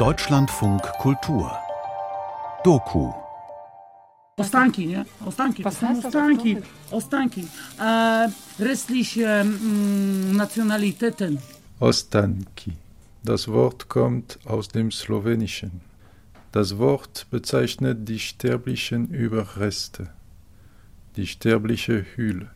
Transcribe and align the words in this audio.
Deutschlandfunk 0.00 0.82
Kultur 0.98 1.56
Doku 2.64 3.12
Ostanki, 4.36 4.86
nie? 4.86 5.04
Ostanki. 5.24 5.64
Was 5.64 5.80
heißt 5.80 6.04
Ostanki. 6.06 6.58
Ostanki. 6.90 7.46
Äh, 7.78 8.28
restliche 8.60 9.44
mm, 9.44 10.36
Nationalitäten. 10.36 11.38
Ostanki. 11.78 12.72
Das 13.22 13.46
Wort 13.46 13.88
kommt 13.88 14.40
aus 14.44 14.68
dem 14.68 14.90
Slowenischen. 14.90 15.80
Das 16.50 16.78
Wort 16.78 17.28
bezeichnet 17.30 18.08
die 18.08 18.18
sterblichen 18.18 19.08
Überreste, 19.10 20.10
die 21.14 21.28
sterbliche 21.28 22.04
Hülle. 22.16 22.50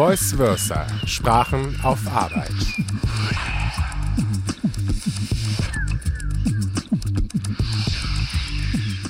Voice 0.00 0.32
Versa. 0.32 0.86
Sprachen 1.04 1.78
auf 1.82 1.98
Arbeit. 2.10 2.54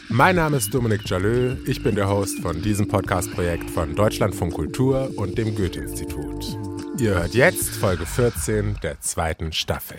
Mein 0.08 0.34
Name 0.34 0.56
ist 0.56 0.74
Dominik 0.74 1.08
Jalö. 1.08 1.54
Ich 1.64 1.80
bin 1.84 1.94
der 1.94 2.08
Host 2.08 2.40
von 2.40 2.60
diesem 2.60 2.88
Podcast-Projekt 2.88 3.70
von 3.70 3.94
Deutschlandfunk 3.94 4.52
Kultur 4.52 5.12
und 5.14 5.38
dem 5.38 5.54
Goethe-Institut. 5.54 6.58
Ihr 6.98 7.14
hört 7.14 7.34
jetzt 7.34 7.76
Folge 7.76 8.04
14 8.04 8.78
der 8.82 9.00
zweiten 9.00 9.52
Staffel. 9.52 9.98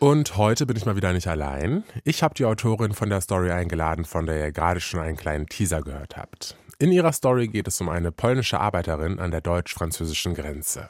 Und 0.00 0.38
heute 0.38 0.64
bin 0.64 0.78
ich 0.78 0.86
mal 0.86 0.96
wieder 0.96 1.12
nicht 1.12 1.26
allein. 1.26 1.84
Ich 2.04 2.22
habe 2.22 2.32
die 2.34 2.46
Autorin 2.46 2.94
von 2.94 3.10
der 3.10 3.20
Story 3.20 3.50
eingeladen, 3.50 4.06
von 4.06 4.24
der 4.24 4.38
ihr 4.38 4.50
gerade 4.50 4.80
schon 4.80 4.98
einen 4.98 5.18
kleinen 5.18 5.46
Teaser 5.46 5.82
gehört 5.82 6.16
habt. 6.16 6.56
In 6.78 6.90
ihrer 6.90 7.12
Story 7.12 7.48
geht 7.48 7.68
es 7.68 7.82
um 7.82 7.90
eine 7.90 8.10
polnische 8.10 8.58
Arbeiterin 8.58 9.18
an 9.18 9.30
der 9.30 9.42
deutsch-französischen 9.42 10.32
Grenze. 10.32 10.88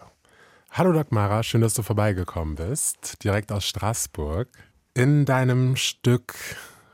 Hallo 0.71 0.93
Dagmara, 0.93 1.43
schön, 1.43 1.61
dass 1.61 1.75
du 1.75 1.83
vorbeigekommen 1.83 2.55
bist, 2.55 3.25
direkt 3.25 3.51
aus 3.51 3.67
Straßburg. 3.67 4.49
In 4.95 5.25
deinem 5.25 5.75
Stück 5.75 6.37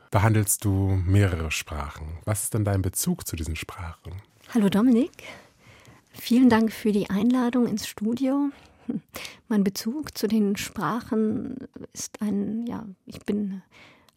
behandelst 0.09 0.65
du 0.65 0.99
mehrere 1.05 1.51
Sprachen. 1.51 2.17
Was 2.25 2.45
ist 2.45 2.55
denn 2.55 2.65
dein 2.65 2.81
Bezug 2.81 3.27
zu 3.27 3.35
diesen 3.35 3.55
Sprachen? 3.55 4.23
Hallo 4.55 4.69
Dominik, 4.69 5.23
vielen 6.13 6.49
Dank 6.49 6.73
für 6.73 6.91
die 6.91 7.11
Einladung 7.11 7.67
ins 7.67 7.87
Studio. 7.87 8.49
Mein 9.47 9.63
Bezug 9.63 10.17
zu 10.17 10.27
den 10.27 10.55
Sprachen 10.55 11.57
ist 11.93 12.21
ein, 12.21 12.65
ja, 12.67 12.85
ich 13.05 13.19
bin 13.19 13.61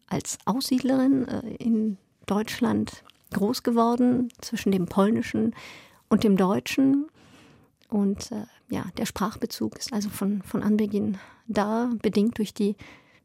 als 0.07 0.37
Aussiedlerin 0.45 1.27
äh, 1.27 1.55
in 1.55 1.97
Deutschland 2.25 3.03
groß 3.33 3.63
geworden, 3.63 4.29
zwischen 4.41 4.71
dem 4.71 4.85
Polnischen 4.85 5.55
und 6.09 6.23
dem 6.23 6.37
Deutschen. 6.37 7.07
Und 7.87 8.31
äh, 8.31 8.45
ja, 8.69 8.85
der 8.97 9.05
Sprachbezug 9.05 9.77
ist 9.77 9.93
also 9.93 10.09
von, 10.09 10.41
von 10.43 10.63
Anbeginn 10.63 11.17
da, 11.47 11.89
bedingt 12.01 12.37
durch 12.37 12.53
die 12.53 12.75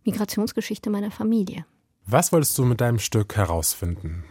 Migrationsgeschichte 0.04 0.90
meiner 0.90 1.10
Familie. 1.10 1.66
Was 2.06 2.32
wolltest 2.32 2.56
du 2.58 2.64
mit 2.64 2.80
deinem 2.80 3.00
Stück 3.00 3.36
herausfinden? 3.36 4.24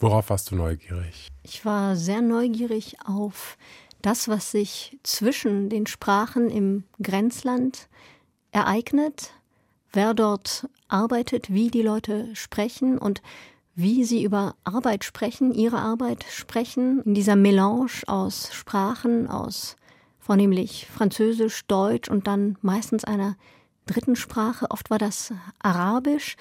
Worauf 0.00 0.30
warst 0.30 0.50
du 0.50 0.56
neugierig? 0.56 1.28
Ich 1.42 1.64
war 1.64 1.96
sehr 1.96 2.22
neugierig 2.22 2.96
auf 3.04 3.56
das, 4.02 4.28
was 4.28 4.50
sich 4.50 4.98
zwischen 5.02 5.68
den 5.68 5.86
Sprachen 5.86 6.50
im 6.50 6.84
Grenzland 7.02 7.88
ereignet, 8.52 9.32
wer 9.92 10.14
dort 10.14 10.68
arbeitet, 10.88 11.52
wie 11.52 11.70
die 11.70 11.82
Leute 11.82 12.34
sprechen 12.34 12.98
und 12.98 13.22
wie 13.74 14.04
sie 14.04 14.24
über 14.24 14.56
Arbeit 14.64 15.04
sprechen, 15.04 15.52
ihre 15.52 15.78
Arbeit 15.78 16.24
sprechen, 16.30 17.02
in 17.02 17.14
dieser 17.14 17.36
Melange 17.36 17.88
aus 18.06 18.52
Sprachen, 18.52 19.28
aus 19.28 19.76
vornehmlich 20.18 20.88
Französisch, 20.92 21.64
Deutsch 21.66 22.08
und 22.08 22.26
dann 22.26 22.58
meistens 22.60 23.04
einer 23.04 23.36
dritten 23.86 24.16
Sprache. 24.16 24.70
Oft 24.70 24.90
war 24.90 24.98
das 24.98 25.32
Arabisch. 25.60 26.36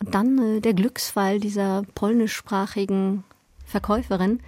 Und 0.00 0.14
dann 0.14 0.38
äh, 0.38 0.60
der 0.60 0.74
Glücksfall 0.74 1.40
dieser 1.40 1.82
polnischsprachigen 1.94 3.24
Verkäuferin, 3.64 4.40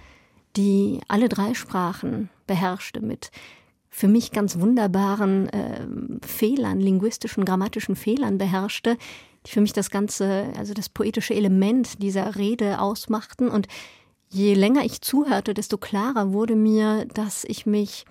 die 0.55 0.99
alle 1.07 1.29
drei 1.29 1.53
Sprachen 1.53 2.29
beherrschte 2.47 3.01
mit 3.01 3.31
für 3.89 4.07
mich 4.07 4.31
ganz 4.31 4.59
wunderbaren 4.59 5.49
äh, 5.49 5.85
Fehlern, 6.25 6.79
linguistischen, 6.79 7.43
grammatischen 7.43 7.95
Fehlern 7.95 8.37
beherrschte, 8.37 8.97
die 9.45 9.51
für 9.51 9.61
mich 9.61 9.73
das 9.73 9.89
ganze, 9.89 10.45
also 10.57 10.73
das 10.73 10.89
poetische 10.89 11.33
Element 11.33 12.01
dieser 12.01 12.35
Rede 12.35 12.79
ausmachten. 12.79 13.49
Und 13.49 13.67
je 14.29 14.53
länger 14.53 14.85
ich 14.85 15.01
zuhörte, 15.01 15.53
desto 15.53 15.77
klarer 15.77 16.33
wurde 16.33 16.55
mir, 16.55 17.05
dass 17.13 17.43
ich 17.45 17.65
mich 17.65 18.05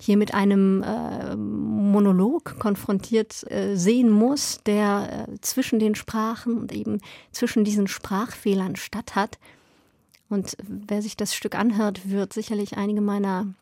hier 0.00 0.16
mit 0.16 0.34
einem 0.34 0.82
äh, 0.82 1.36
Monolog 1.36 2.58
konfrontiert 2.58 3.50
äh, 3.50 3.76
sehen 3.76 4.10
muss, 4.10 4.60
der 4.66 5.26
äh, 5.28 5.40
zwischen 5.40 5.78
den 5.78 5.94
Sprachen 5.94 6.58
und 6.58 6.72
eben 6.72 7.00
zwischen 7.32 7.64
diesen 7.64 7.86
Sprachfehlern 7.86 8.76
statt 8.76 9.14
hat. 9.14 9.38
Und 10.34 10.56
wer 10.66 11.00
sich 11.00 11.16
das 11.16 11.32
Stück 11.32 11.54
anhört, 11.54 12.10
wird 12.10 12.32
sicherlich 12.32 12.76
einige 12.76 13.00
meiner 13.00 13.54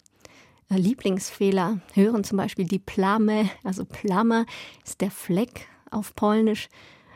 äh, 0.70 0.76
Lieblingsfehler 0.76 1.80
hören, 1.92 2.24
zum 2.24 2.38
Beispiel 2.38 2.64
die 2.64 2.78
Plame, 2.78 3.50
also 3.62 3.84
Plama 3.84 4.46
ist 4.82 5.02
der 5.02 5.10
Fleck 5.10 5.68
auf 5.90 6.14
Polnisch. 6.14 6.70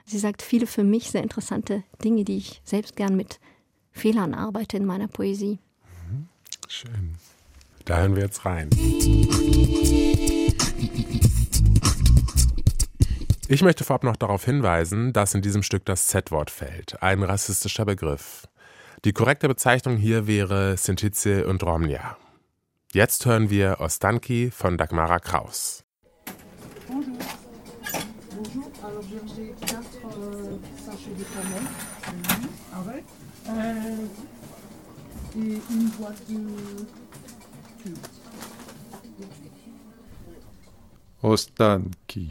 Sie 0.04 0.18
sagt 0.18 0.42
viele 0.42 0.66
für 0.66 0.84
mich 0.84 1.10
sehr 1.10 1.22
interessante 1.22 1.84
Dinge, 2.04 2.24
die 2.24 2.36
ich 2.36 2.60
selbst 2.64 2.96
gern 2.96 3.16
mit 3.16 3.40
Fehlern 3.92 4.34
arbeite 4.34 4.76
in 4.76 4.84
meiner 4.84 5.08
Poesie. 5.08 5.58
Mhm. 6.06 6.28
Schön. 6.68 7.14
Da 7.86 7.96
hören 8.00 8.14
wir 8.14 8.24
jetzt 8.24 8.44
rein. 8.44 8.68
Ich 13.48 13.62
möchte 13.62 13.84
vorab 13.84 14.04
noch 14.04 14.16
darauf 14.16 14.44
hinweisen, 14.44 15.14
dass 15.14 15.32
in 15.32 15.40
diesem 15.40 15.62
Stück 15.62 15.86
das 15.86 16.08
Z-Wort 16.08 16.50
fällt, 16.50 17.02
ein 17.02 17.22
rassistischer 17.22 17.86
Begriff. 17.86 18.46
Die 19.06 19.12
korrekte 19.12 19.46
Bezeichnung 19.46 19.98
hier 19.98 20.26
wäre 20.26 20.76
Sintice 20.76 21.46
und 21.46 21.62
Romnia. 21.62 22.16
Jetzt 22.92 23.24
hören 23.24 23.50
wir 23.50 23.76
Ostanki 23.78 24.50
von 24.50 24.76
Dagmara 24.76 25.20
Kraus. 25.20 25.84
Ostanki. 41.22 42.30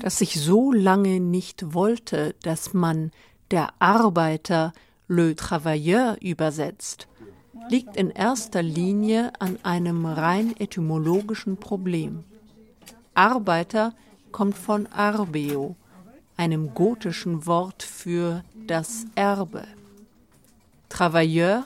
Dass 0.00 0.20
ich 0.20 0.40
so 0.40 0.72
lange 0.72 1.20
nicht 1.20 1.74
wollte, 1.74 2.34
dass 2.42 2.74
man 2.74 3.10
der 3.50 3.72
Arbeiter 3.78 4.72
le 5.08 5.34
travailleur 5.34 6.16
übersetzt, 6.20 7.08
liegt 7.68 7.96
in 7.96 8.10
erster 8.10 8.62
Linie 8.62 9.32
an 9.40 9.58
einem 9.62 10.06
rein 10.06 10.56
etymologischen 10.58 11.56
Problem. 11.56 12.24
Arbeiter 13.14 13.94
kommt 14.32 14.56
von 14.56 14.86
arbeo, 14.86 15.76
einem 16.36 16.74
gotischen 16.74 17.46
Wort 17.46 17.82
für 17.82 18.44
das 18.66 19.04
Erbe. 19.14 19.64
Travailleur 20.88 21.64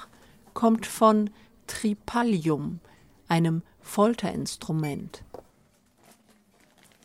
kommt 0.52 0.86
von 0.86 1.30
Tripalium, 1.66 2.80
einem 3.28 3.62
Folterinstrument. 3.80 5.22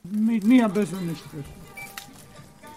Nicht. 0.04 0.46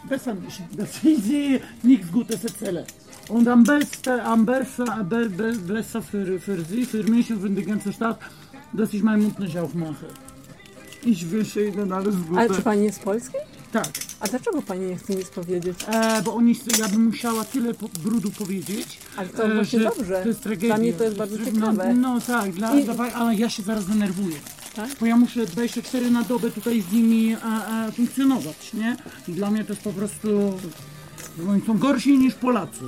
Besser 0.08 0.34
nicht, 0.34 0.60
dass 0.76 1.04
ich 1.04 1.22
sie 1.22 1.60
nichts 1.82 2.10
Gutes 2.10 2.44
erzähle. 2.44 2.84
Und 3.28 3.46
am 3.48 3.62
besten, 3.62 4.20
am 4.20 4.44
besten, 4.44 4.84
be, 5.08 5.28
be, 5.28 5.52
besser 5.52 6.02
für, 6.02 6.40
für 6.40 6.60
sie, 6.64 6.84
für 6.84 7.04
mich 7.04 7.32
und 7.32 7.40
für 7.40 7.50
die 7.50 7.64
ganze 7.64 7.92
Stadt, 7.92 8.18
dass 8.72 8.92
ich 8.92 9.02
meinen 9.02 9.22
Mund 9.22 9.38
nicht 9.38 9.56
aufmache. 9.56 10.06
Ich 11.04 11.30
wünsche 11.30 11.64
Ihnen 11.64 11.92
alles 11.92 12.14
Gute. 12.28 12.40
Ale 12.40 12.50
czy 12.50 12.62
pani 12.62 12.84
jest 12.84 13.02
polski? 13.02 13.36
Tak, 13.72 13.88
A 14.20 14.28
dlaczego 14.28 14.62
pani 14.62 14.86
nie 14.86 14.96
chce 14.96 15.14
nic 15.14 15.28
powiedzieć? 15.28 15.78
e, 15.88 16.22
bo 16.22 16.34
oni, 16.34 16.56
ja 16.78 16.88
bym 16.88 17.04
musiała 17.06 17.44
tyle 17.44 17.74
po, 17.74 17.88
brudu 17.88 18.30
powiedzieć. 18.30 18.98
Ale 19.16 19.28
to 19.28 19.48
właśnie 19.48 19.78
że 19.78 19.84
dobrze. 19.84 20.22
To 20.22 20.28
jest 20.28 20.42
tragedia. 20.42 20.68
Dla 20.68 20.78
mnie 20.78 20.92
to 20.92 21.04
jest 21.04 21.16
bardzo 21.16 21.36
no, 21.38 21.44
ciekawe. 21.44 21.94
No 21.94 22.20
tak, 22.20 22.50
dla, 22.50 22.74
I- 22.74 22.84
dawaj, 22.84 23.10
ale 23.14 23.34
ja 23.34 23.50
się 23.50 23.62
zaraz 23.62 23.86
denerwuję. 23.86 24.36
Tak? 24.76 24.90
Bo 25.00 25.06
ja 25.06 25.16
muszę 25.16 25.46
24 25.46 26.10
na 26.10 26.22
dobę 26.22 26.50
tutaj 26.50 26.80
z 26.80 26.92
nimi 26.92 27.36
a, 27.42 27.66
a, 27.66 27.90
funkcjonować, 27.90 28.72
nie? 28.72 28.96
I 29.28 29.32
dla 29.32 29.50
mnie 29.50 29.64
to 29.64 29.72
jest 29.72 29.82
po 29.82 29.92
prostu... 29.92 30.58
Oni 31.48 31.62
są 31.66 31.78
gorsi 31.78 32.18
niż 32.18 32.34
Polacy. 32.34 32.84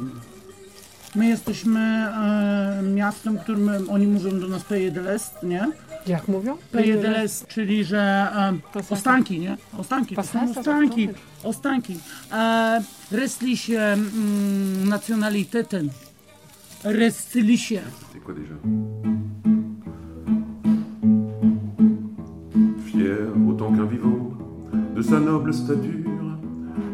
My 1.14 1.26
jesteśmy, 1.26 1.80
e, 1.80 2.82
miastem, 2.82 3.38
którym 3.38 3.70
oni 3.90 4.06
mówią 4.06 4.40
do 4.40 4.48
nas 4.48 4.62
l'Est, 4.70 5.42
nie? 5.42 5.72
Jak 6.06 6.28
mówią? 6.28 6.56
L'Est, 6.72 7.46
czyli 7.48 7.84
że 7.84 8.28
em, 8.34 8.60
ostanki, 8.90 9.40
nie? 9.40 9.56
Ostanki, 9.78 10.16
to 10.16 10.22
są 10.22 10.50
ostanki, 10.50 11.08
ostanki. 11.42 11.98
E, 12.32 12.82
restliche 13.10 13.92
mm, 13.92 14.88
Nationalitäten, 14.88 15.90
restliche. 16.84 17.82
C'est 18.12 19.23
Autant 23.48 23.72
qu'un 23.72 23.84
vivant 23.84 24.30
de 24.96 25.02
sa 25.02 25.20
noble 25.20 25.52
stature, 25.52 26.38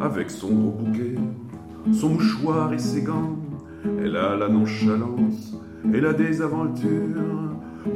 avec 0.01 0.31
son 0.31 0.49
gros 0.49 0.71
bouquet, 0.71 1.15
son 1.93 2.11
mouchoir 2.11 2.73
et 2.73 2.79
ses 2.79 3.03
gants, 3.03 3.37
elle 4.03 4.17
a 4.17 4.37
la 4.37 4.49
nonchalance 4.49 5.57
et 5.95 6.01
la 6.01 6.13
désaventure 6.13 7.23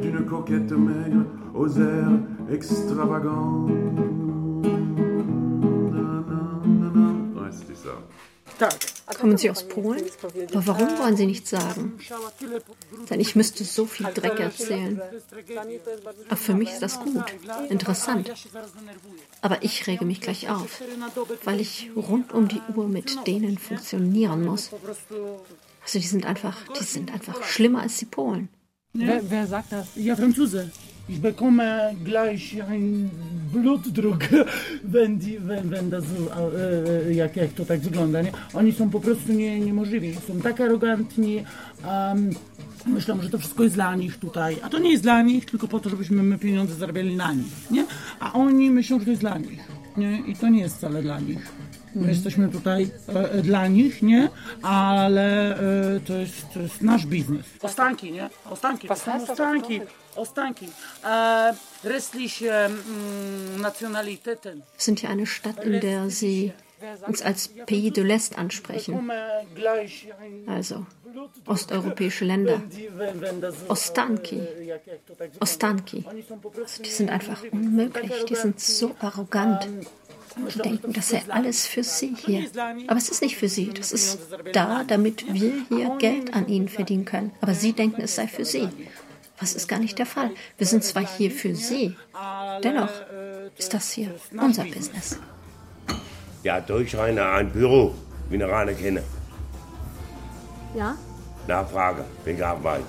d'une 0.00 0.25
coquette 0.25 0.72
maigre 0.72 1.25
aux 1.55 1.69
airs 1.69 2.20
extravagants. 2.50 3.66
Kommen 9.18 9.36
Sie 9.36 9.50
aus 9.50 9.68
Polen? 9.68 10.04
Aber 10.52 10.66
warum 10.66 10.98
wollen 10.98 11.16
Sie 11.16 11.26
nichts 11.26 11.50
sagen? 11.50 11.98
Denn 13.10 13.20
ich 13.20 13.36
müsste 13.36 13.64
so 13.64 13.86
viel 13.86 14.06
Dreck 14.06 14.40
erzählen. 14.40 15.00
Aber 16.28 16.36
für 16.36 16.54
mich 16.54 16.70
ist 16.70 16.82
das 16.82 17.00
gut, 17.00 17.24
interessant. 17.68 18.32
Aber 19.42 19.62
ich 19.62 19.86
rege 19.86 20.04
mich 20.04 20.20
gleich 20.20 20.48
auf, 20.48 20.82
weil 21.44 21.60
ich 21.60 21.90
rund 21.96 22.32
um 22.32 22.48
die 22.48 22.60
Uhr 22.74 22.88
mit 22.88 23.26
denen 23.26 23.58
funktionieren 23.58 24.44
muss. 24.44 24.70
Also 25.82 25.98
die 25.98 26.06
sind 26.06 26.24
einfach, 26.24 26.56
die 26.78 26.84
sind 26.84 27.12
einfach 27.12 27.42
schlimmer 27.44 27.82
als 27.82 27.98
die 27.98 28.06
Polen. 28.06 28.48
Wer, 28.94 29.28
wer 29.28 29.46
sagt 29.46 29.72
das? 29.72 29.88
Ja, 29.96 30.16
Franzose. 30.16 30.70
Ich 31.08 31.20
bekomme 31.20 31.94
gleich 32.04 32.62
einen 32.68 33.10
Blutdruck, 33.52 34.24
wenn, 34.82 35.18
die, 35.18 35.38
wenn, 35.38 35.70
wenn 35.70 35.90
das 35.90 36.04
e, 36.04 37.08
e, 37.08 37.14
jak, 37.14 37.36
jak 37.36 37.52
to 37.52 37.64
tak 37.64 37.80
wygląda. 37.80 38.22
Nie? 38.22 38.32
Oni 38.54 38.72
są 38.72 38.90
po 38.90 39.00
prostu 39.00 39.32
nie, 39.32 39.60
niemożliwi. 39.60 40.14
Są 40.14 40.40
tak 40.40 40.60
arogantni. 40.60 41.44
Um, 41.86 42.30
myślą, 42.86 43.22
że 43.22 43.30
to 43.30 43.38
wszystko 43.38 43.62
jest 43.62 43.74
dla 43.74 43.96
nich 43.96 44.18
tutaj. 44.18 44.56
A 44.62 44.68
to 44.68 44.78
nie 44.78 44.90
jest 44.90 45.02
dla 45.02 45.22
nich, 45.22 45.44
tylko 45.44 45.68
po 45.68 45.80
to, 45.80 45.90
żebyśmy 45.90 46.22
my 46.22 46.38
pieniądze 46.38 46.74
zarabiali 46.74 47.16
na 47.16 47.32
nich. 47.32 47.70
Nie? 47.70 47.86
A 48.20 48.32
oni 48.32 48.70
myślą, 48.70 48.98
że 48.98 49.04
to 49.04 49.10
jest 49.10 49.22
dla 49.22 49.38
nich. 49.38 49.68
Nie? 49.96 50.18
I 50.26 50.36
to 50.36 50.48
nie 50.48 50.60
jest 50.60 50.76
wcale 50.76 51.02
dla 51.02 51.20
nich. 51.20 51.52
My 51.94 52.08
jesteśmy 52.08 52.49
tutaj 52.49 52.91
e, 53.08 53.31
e, 53.31 53.43
dla 53.43 53.69
nich, 53.69 54.02
nie? 54.02 54.29
Ale 54.62 55.58
e, 55.96 56.00
to, 56.00 56.12
jest, 56.12 56.52
to 56.55 56.61
jest 56.61 56.82
nasz 56.82 57.06
biznes. 57.06 57.46
Ostanki, 57.62 58.12
nie? 58.12 58.31
Ostanki, 58.50 58.88
to 58.88 58.96
są 58.96 59.05
Pasasa, 59.05 59.32
ostanki. 59.32 59.81
Ostanki. 60.17 60.67
E, 61.05 61.55
restliche 61.85 62.64
mm, 62.67 63.61
Nationalitäten. 63.61 64.62
Sind 64.76 65.02
ja 65.02 65.11
eine 65.11 65.26
Stadt, 65.26 65.64
in 65.64 65.81
der 65.81 66.11
sie 66.11 66.52
uns 67.06 67.23
als 67.23 67.49
Pays 67.67 67.93
de 67.93 68.05
l'Est 68.05 68.37
ansprechen. 68.37 69.11
Also 70.46 70.87
osteuropäische 71.46 72.25
Länder. 72.25 72.61
Ostanki. 73.69 74.41
Ostanki. 75.41 76.05
Prostu 76.43 76.82
Die 76.82 76.91
sind 76.91 77.11
einfach 77.11 77.43
unmöglich. 77.52 78.25
Die 78.25 78.35
sind 78.35 78.61
so 78.61 78.94
arrogant. 79.00 79.69
Die 80.36 80.58
denken, 80.58 80.92
das 80.92 81.08
sei 81.10 81.22
alles 81.28 81.66
für 81.66 81.84
sie 81.84 82.14
hier. 82.25 82.44
Aber 82.88 82.96
es 82.96 83.08
ist 83.08 83.22
nicht 83.22 83.36
für 83.36 83.48
sie. 83.48 83.72
Das 83.72 83.92
ist 83.92 84.19
da, 84.52 84.84
damit 84.84 85.32
wir 85.32 85.52
hier 85.69 85.96
Geld 85.98 86.34
an 86.34 86.48
ihnen 86.48 86.69
verdienen 86.69 87.04
können. 87.04 87.32
Aber 87.40 87.54
sie 87.54 87.72
denken, 87.72 88.02
es 88.02 88.16
sei 88.16 88.26
für 88.26 88.44
sie. 88.44 88.69
Was 89.40 89.54
ist 89.54 89.69
gar 89.69 89.78
nicht 89.78 89.98
der 89.98 90.06
Fall. 90.06 90.31
Wir 90.58 90.66
sind 90.66 90.84
zwar 90.84 91.06
hier 91.06 91.31
für 91.31 91.54
sie, 91.54 91.96
dennoch 92.62 92.90
ist 93.58 93.75
das 93.75 93.90
hier 93.90 94.14
unser 94.36 94.64
Business. 94.64 95.19
Ja, 96.44 96.60
Durchreiner 96.60 97.32
ein 97.32 97.50
Büro, 97.50 97.94
wie 98.28 98.36
eine 98.36 98.48
reine 98.48 98.75
kenne. 98.75 99.02
Ja? 100.76 100.96
Nachfrage, 101.48 102.04
wegen 102.25 102.42
Arbeit. 102.42 102.84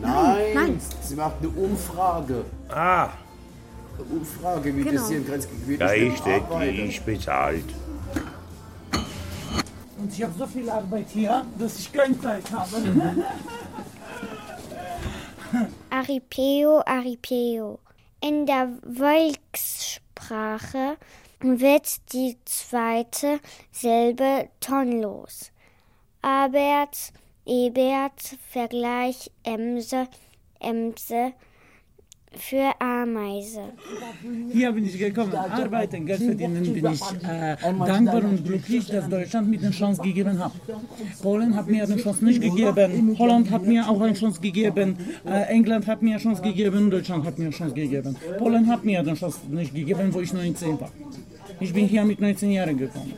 Nein, 0.00 0.54
Nein. 0.54 0.80
sie 1.02 1.14
macht 1.14 1.36
eine 1.40 1.48
Umfrage. 1.50 2.44
Ah, 2.68 3.10
Umfrage, 4.02 4.76
wie 4.76 4.82
Genau. 4.82 5.00
das 5.00 5.08
hier 5.08 5.18
in 5.18 5.26
Grenzgebiet 5.26 5.80
da 5.80 5.92
ist. 5.92 6.24
der, 6.26 6.40
die 6.40 6.88
ist 6.88 7.06
bezahlt. 7.06 7.64
Und 9.98 10.12
ich 10.12 10.22
habe 10.22 10.34
so 10.38 10.46
viel 10.46 10.68
Arbeit 10.68 11.06
hier, 11.08 11.44
dass 11.58 11.78
ich 11.78 11.92
keine 11.92 12.20
Zeit 12.20 12.50
habe. 12.50 12.76
Aripeo, 15.90 16.82
Aripeo. 16.84 17.78
In 18.20 18.46
der 18.46 18.68
Volkssprache 18.96 20.96
wird 21.40 22.12
die 22.12 22.36
zweite 22.44 23.38
Silbe 23.70 24.48
tonlos. 24.60 25.50
Abert, 26.22 27.12
Ebert, 27.46 28.38
Vergleich, 28.50 29.30
Emse, 29.42 30.08
Emse 30.58 31.32
für 32.38 32.72
Ameise. 32.80 33.72
Hier 34.52 34.72
bin 34.72 34.84
ich 34.86 34.98
gekommen, 34.98 35.34
arbeiten, 35.34 36.06
Geld 36.06 36.22
verdienen, 36.22 36.62
bin 36.72 36.92
ich 36.92 37.02
äh, 37.28 37.56
dankbar 37.62 38.24
und 38.24 38.44
glücklich, 38.44 38.86
dass 38.86 39.08
Deutschland 39.08 39.48
mir 39.48 39.58
eine 39.58 39.70
Chance 39.70 40.02
gegeben 40.02 40.38
hat. 40.38 40.52
Polen 41.22 41.54
hat 41.56 41.68
mir 41.68 41.84
eine 41.84 41.96
Chance 41.96 42.24
nicht 42.24 42.40
gegeben, 42.40 43.16
Holland 43.18 43.50
hat 43.50 43.64
mir 43.66 43.88
auch 43.88 44.00
eine 44.00 44.14
Chance 44.14 44.40
gegeben, 44.40 44.96
äh, 45.26 45.42
England 45.48 45.86
hat 45.86 46.02
mir 46.02 46.12
eine 46.12 46.20
Chance 46.20 46.42
gegeben, 46.42 46.90
Deutschland 46.90 47.24
hat 47.24 47.38
mir 47.38 47.46
eine 47.46 47.54
Chance 47.54 47.74
gegeben. 47.74 48.16
Polen 48.38 48.66
hat 48.68 48.84
mir 48.84 49.00
eine 49.00 49.14
Chance 49.14 49.40
nicht 49.48 49.74
gegeben, 49.74 50.12
wo 50.12 50.20
ich 50.20 50.32
19 50.32 50.80
war. 50.80 50.90
Ich 51.60 51.72
bin 51.72 51.86
hier 51.86 52.04
mit 52.04 52.20
19 52.20 52.50
Jahren 52.50 52.76
gekommen. 52.76 53.14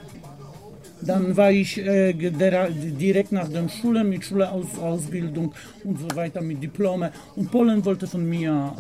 Dann 1.07 1.37
war 1.37 1.53
ich 1.53 1.79
äh, 1.79 2.13
direkt 2.13 3.33
nach 3.33 3.49
der 3.49 3.69
Schule 3.69 4.03
mit 4.03 4.25
Schulausbildung 4.25 5.55
und 5.85 6.01
so 6.01 6.17
weiter 6.17 6.41
mit 6.41 6.63
Diplome. 6.63 7.13
Und 7.37 7.51
Polen 7.51 7.85
wollte 7.85 8.07
von 8.07 8.29
mir 8.29 8.73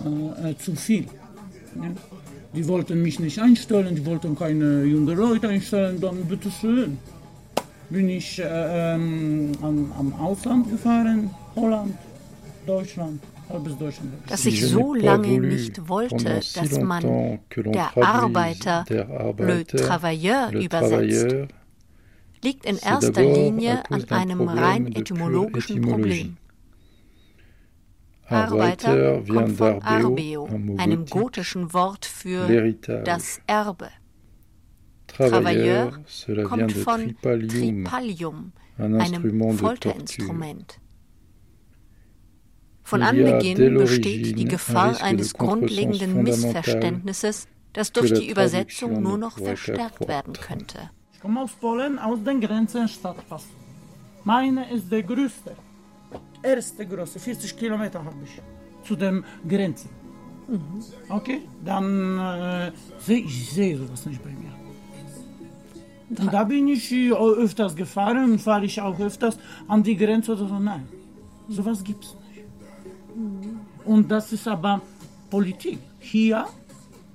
äh, 0.42 0.50
äh, 0.50 0.58
zu 0.58 0.74
viel. 0.74 1.04
Ja? 1.76 1.90
Die 2.54 2.66
wollten 2.66 3.02
mich 3.02 3.20
nicht 3.20 3.38
einstellen, 3.38 3.94
die 3.94 4.04
wollten 4.06 4.36
keine 4.36 4.84
jungen 4.84 5.16
Leute 5.16 5.48
einstellen, 5.48 6.00
dann 6.00 6.24
bitteschön. 6.24 6.98
Bin 7.90 8.08
ich 8.08 8.40
äh, 8.40 8.44
ähm, 8.94 9.52
am, 9.62 9.92
am 9.98 10.14
Ausland 10.14 10.70
gefahren, 10.70 11.30
Holland, 11.54 11.94
Deutschland, 12.66 13.20
halbes 13.48 13.78
Deutschland. 13.78 14.10
Dass 14.26 14.44
ich 14.46 14.66
so 14.66 14.94
lange 14.94 15.38
nicht 15.38 15.88
wollte, 15.88 16.40
dass 16.54 16.80
man 16.80 17.38
der 17.54 17.96
Arbeiter 17.96 18.84
der 18.88 19.06
le 19.06 19.20
Arbeiter, 19.20 19.76
Travailleur 19.76 20.50
le 20.50 20.64
übersetzt, 20.64 21.54
liegt 22.42 22.66
in 22.66 22.76
erster 22.78 23.22
Linie 23.22 23.82
an 23.90 24.04
einem 24.10 24.48
rein 24.48 24.92
etymologischen. 24.92 25.82
Problem. 25.82 26.36
Arbeiter 28.28 29.22
kommt 29.22 29.56
von 29.56 29.82
Arbeo, 29.82 30.48
einem 30.78 31.06
gotischen 31.06 31.72
Wort 31.72 32.06
für 32.06 32.72
das 33.04 33.40
Erbe. 33.46 33.88
Travailleur, 35.06 36.00
kommt 36.44 36.72
von 36.72 37.16
tripalium, 37.22 38.52
einem. 38.78 39.56
Folterinstrument. 39.56 40.80
Von 42.82 43.02
Anbeginn 43.02 43.74
besteht 43.74 44.38
die 44.38 44.44
Gefahr 44.44 45.00
eines 45.02 45.34
grundlegenden 45.34 46.22
Missverständnisses, 46.22 47.48
das 47.72 47.92
durch 47.92 48.12
die 48.12 48.30
Übersetzung 48.30 49.02
nur 49.02 49.12
ne 49.12 49.18
noch 49.18 49.38
verstärkt 49.38 50.06
werden 50.06 50.34
könnte. 50.34 50.90
Ich 51.16 51.22
komme 51.22 51.40
aus 51.40 51.52
Polen, 51.52 51.98
aus 51.98 52.22
den 52.22 52.42
Grenzen 52.42 52.86
Stadtpass. 52.86 53.46
Meine 54.22 54.70
ist 54.70 54.92
der 54.92 55.02
größte, 55.02 55.52
erste 56.42 56.86
große, 56.86 57.18
40 57.18 57.56
Kilometer 57.56 58.04
habe 58.04 58.18
ich 58.22 58.42
zu 58.86 58.94
den 58.94 59.24
Grenzen. 59.48 59.88
Okay, 61.08 61.40
dann 61.64 62.18
äh, 62.18 62.72
sehe 62.98 63.20
ich 63.20 63.50
sehe 63.50 63.78
sowas 63.78 64.04
nicht 64.04 64.22
bei 64.22 64.28
mir. 64.28 64.54
Und 66.10 66.30
da 66.30 66.44
bin 66.44 66.68
ich 66.68 66.92
äh, 66.92 67.10
öfters 67.12 67.74
gefahren 67.74 68.32
und 68.32 68.38
fahre 68.38 68.66
ich 68.66 68.78
auch 68.78 69.00
öfters 69.00 69.38
an 69.68 69.82
die 69.82 69.96
Grenze 69.96 70.32
oder 70.32 70.46
so. 70.46 70.58
Nein, 70.58 70.86
sowas 71.48 71.82
gibt 71.82 72.04
es 72.04 72.14
nicht. 72.28 72.44
Und 73.86 74.10
das 74.10 74.34
ist 74.34 74.46
aber 74.46 74.82
Politik 75.30 75.78
hier 75.98 76.44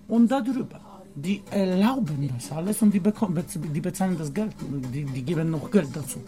und 0.07 0.31
darüber. 0.31 0.90
Die 1.15 1.43
erlauben 1.51 2.31
das 2.35 2.51
alles 2.51 2.81
und 2.81 2.91
die, 2.91 2.99
bekommen, 2.99 3.43
die 3.53 3.81
bezahlen 3.81 4.17
das 4.17 4.33
Geld. 4.33 4.53
Die, 4.61 5.03
die 5.03 5.23
geben 5.23 5.51
noch 5.51 5.69
Geld 5.69 5.93
dazu. 5.93 6.23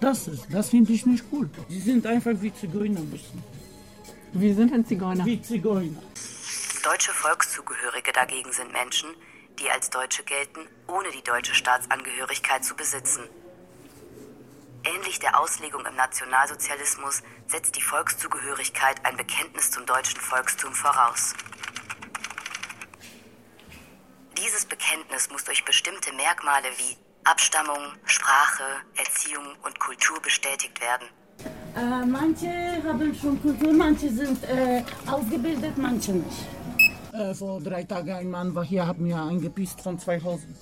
Das 0.00 0.28
ist, 0.28 0.46
das 0.50 0.68
finde 0.70 0.92
ich 0.92 1.06
nicht 1.06 1.24
cool. 1.32 1.48
Sie 1.68 1.80
sind 1.80 2.06
einfach 2.06 2.32
wie 2.40 2.52
Zigeuner 2.52 3.00
ein 3.00 3.10
bisschen. 3.10 3.42
Wie 4.32 4.52
sind 4.52 4.72
denn 4.72 4.84
Zigeuner? 4.84 5.24
Wie 5.24 5.40
Zigeuner. 5.40 6.02
Deutsche 6.84 7.12
Volkszugehörige 7.12 8.12
dagegen 8.12 8.52
sind 8.52 8.72
Menschen, 8.72 9.08
die 9.58 9.70
als 9.70 9.90
Deutsche 9.90 10.22
gelten, 10.24 10.60
ohne 10.86 11.10
die 11.10 11.22
deutsche 11.22 11.54
Staatsangehörigkeit 11.54 12.64
zu 12.64 12.74
besitzen. 12.74 13.22
Ähnlich 14.84 15.18
der 15.18 15.38
Auslegung 15.38 15.84
im 15.84 15.96
Nationalsozialismus 15.96 17.22
setzt 17.46 17.76
die 17.76 17.82
Volkszugehörigkeit 17.82 19.04
ein 19.04 19.16
Bekenntnis 19.16 19.70
zum 19.70 19.84
deutschen 19.86 20.20
Volkstum 20.20 20.72
voraus. 20.72 21.34
Dieses 24.44 24.66
Bekenntnis 24.66 25.28
muss 25.32 25.42
durch 25.44 25.64
bestimmte 25.64 26.12
Merkmale 26.14 26.68
wie 26.76 26.96
Abstammung, 27.24 27.82
Sprache, 28.04 28.62
Erziehung 28.96 29.46
und 29.64 29.78
Kultur 29.80 30.20
bestätigt 30.22 30.80
werden. 30.80 31.08
Äh, 31.76 32.06
manche 32.06 32.48
haben 32.86 33.14
schon 33.20 33.40
Kultur, 33.42 33.72
manche 33.72 34.08
sind 34.08 34.42
äh, 34.44 34.84
ausgebildet, 35.10 35.76
manche 35.76 36.12
nicht. 36.12 36.46
Äh, 37.12 37.34
vor 37.34 37.60
drei 37.60 37.82
Tagen 37.82 38.12
ein 38.12 38.30
Mann 38.30 38.54
war 38.54 38.64
hier, 38.64 38.86
hat 38.86 38.98
mir 38.98 39.20
eingepisst 39.20 39.80
von 39.80 39.98
zwei 39.98 40.20
Hosen. 40.20 40.54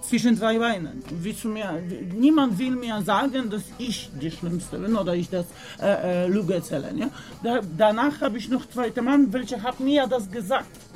Zwischen 0.00 0.36
zwei 0.36 0.58
Beinen. 0.58 1.04
Willst 1.10 1.44
du 1.44 1.48
mir, 1.50 1.80
niemand 2.14 2.58
will 2.58 2.72
mir 2.72 3.00
sagen, 3.02 3.50
dass 3.50 3.62
ich 3.78 4.10
die 4.20 4.30
Schlimmste 4.30 4.78
bin 4.78 4.96
oder 4.96 5.14
ich 5.14 5.28
das 5.30 5.46
äh, 5.80 6.24
äh, 6.24 6.26
Lüge 6.26 6.54
erzähle. 6.54 6.92
Ja? 6.96 7.10
Da, 7.42 7.60
danach 7.76 8.20
habe 8.22 8.38
ich 8.38 8.48
noch 8.48 8.68
zweite 8.68 9.02
Mann, 9.02 9.32
welcher 9.32 9.62
hat 9.62 9.78
mir 9.78 10.06
das 10.06 10.30
gesagt. 10.30 10.87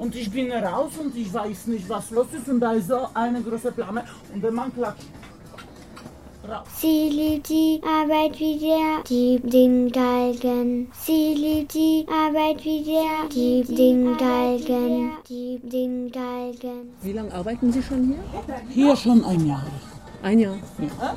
Und 0.00 0.16
ich 0.16 0.30
bin 0.30 0.50
raus 0.50 0.92
und 1.02 1.14
ich 1.14 1.30
weiß 1.32 1.66
nicht, 1.66 1.86
was 1.88 2.10
los 2.10 2.28
ist. 2.32 2.48
Und 2.48 2.60
da 2.60 2.72
ist 2.72 2.88
so 2.88 3.00
eine 3.12 3.40
große 3.42 3.70
Flamme 3.72 4.02
und 4.32 4.42
der 4.42 4.50
Mann 4.50 4.72
klatscht. 4.74 5.04
Raus. 6.48 6.66
Sie 6.80 7.10
liebt 7.18 7.50
die 7.50 7.80
Arbeit 7.84 8.34
wie 8.40 8.58
der 8.58 9.04
Dieb 9.06 9.50
den 9.50 9.92
Galgen. 9.92 10.88
Sie 11.04 11.34
liebt 11.34 11.74
die 11.74 12.06
Arbeit 12.08 12.64
wie 12.64 12.82
der 12.82 13.28
Dieb 13.28 13.66
den 13.76 14.16
Galgen. 14.16 15.10
Dieb 15.28 15.70
den 15.70 16.10
Galgen. 16.10 16.80
Wie 17.02 17.12
lange 17.12 17.32
arbeiten 17.34 17.70
Sie 17.70 17.82
schon 17.82 18.02
hier? 18.08 18.18
Hier 18.70 18.96
schon 18.96 19.22
ein 19.22 19.46
Jahr. 19.46 19.66
Ein 20.22 20.38
Jahr. 20.38 20.56
Ja. 20.78 21.16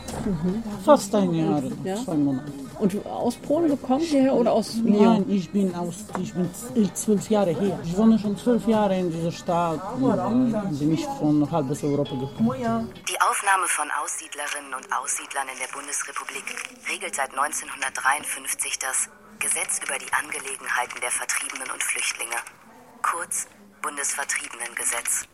Fast 0.84 1.16
ein 1.16 1.34
Jahr, 1.34 1.64
Ja? 1.86 1.96
zwei 1.96 2.16
Monate. 2.16 2.52
Und 2.80 3.06
aus 3.06 3.36
Polen 3.36 3.70
gekommen 3.70 4.02
hierher 4.02 4.34
oder 4.34 4.52
aus 4.52 4.76
Nein, 4.76 4.94
Lyon? 4.94 5.30
ich 5.30 5.50
bin 5.52 5.74
aus, 5.76 5.96
ich 6.22 6.34
bin 6.34 6.50
zwölf 6.94 7.30
Jahre 7.30 7.52
hier. 7.52 7.80
Ich 7.84 7.96
wohne 7.98 8.18
schon 8.20 8.36
zwölf 8.38 8.68
Jahre 8.68 8.98
in 8.98 9.12
dieser 9.12 9.32
Stadt. 9.32 9.80
Und, 10.00 10.54
äh, 10.54 10.76
bin 10.80 10.94
ich 10.94 11.06
von 11.06 11.50
halbes 11.50 11.84
Europa 11.84 12.16
gekommen. 12.16 12.94
Die 13.08 13.22
Aufnahme 13.22 13.68
von 13.68 13.88
Aussiedlerinnen 14.04 14.74
und 14.74 14.92
Aussiedlern 14.92 15.48
in 15.48 15.60
der 15.60 15.72
Bundesrepublik 15.74 16.44
regelt 16.90 17.16
seit 17.16 17.32
1953 17.32 18.80
das 18.80 19.10
Gesetz 19.40 19.80
über 19.84 19.98
die 19.98 20.12
Angelegenheiten 20.14 21.00
der 21.02 21.12
Vertriebenen 21.12 21.70
und 21.72 21.84
Flüchtlinge, 21.84 22.38
kurz 23.02 23.48
Bundesvertriebenengesetz. 23.82 25.28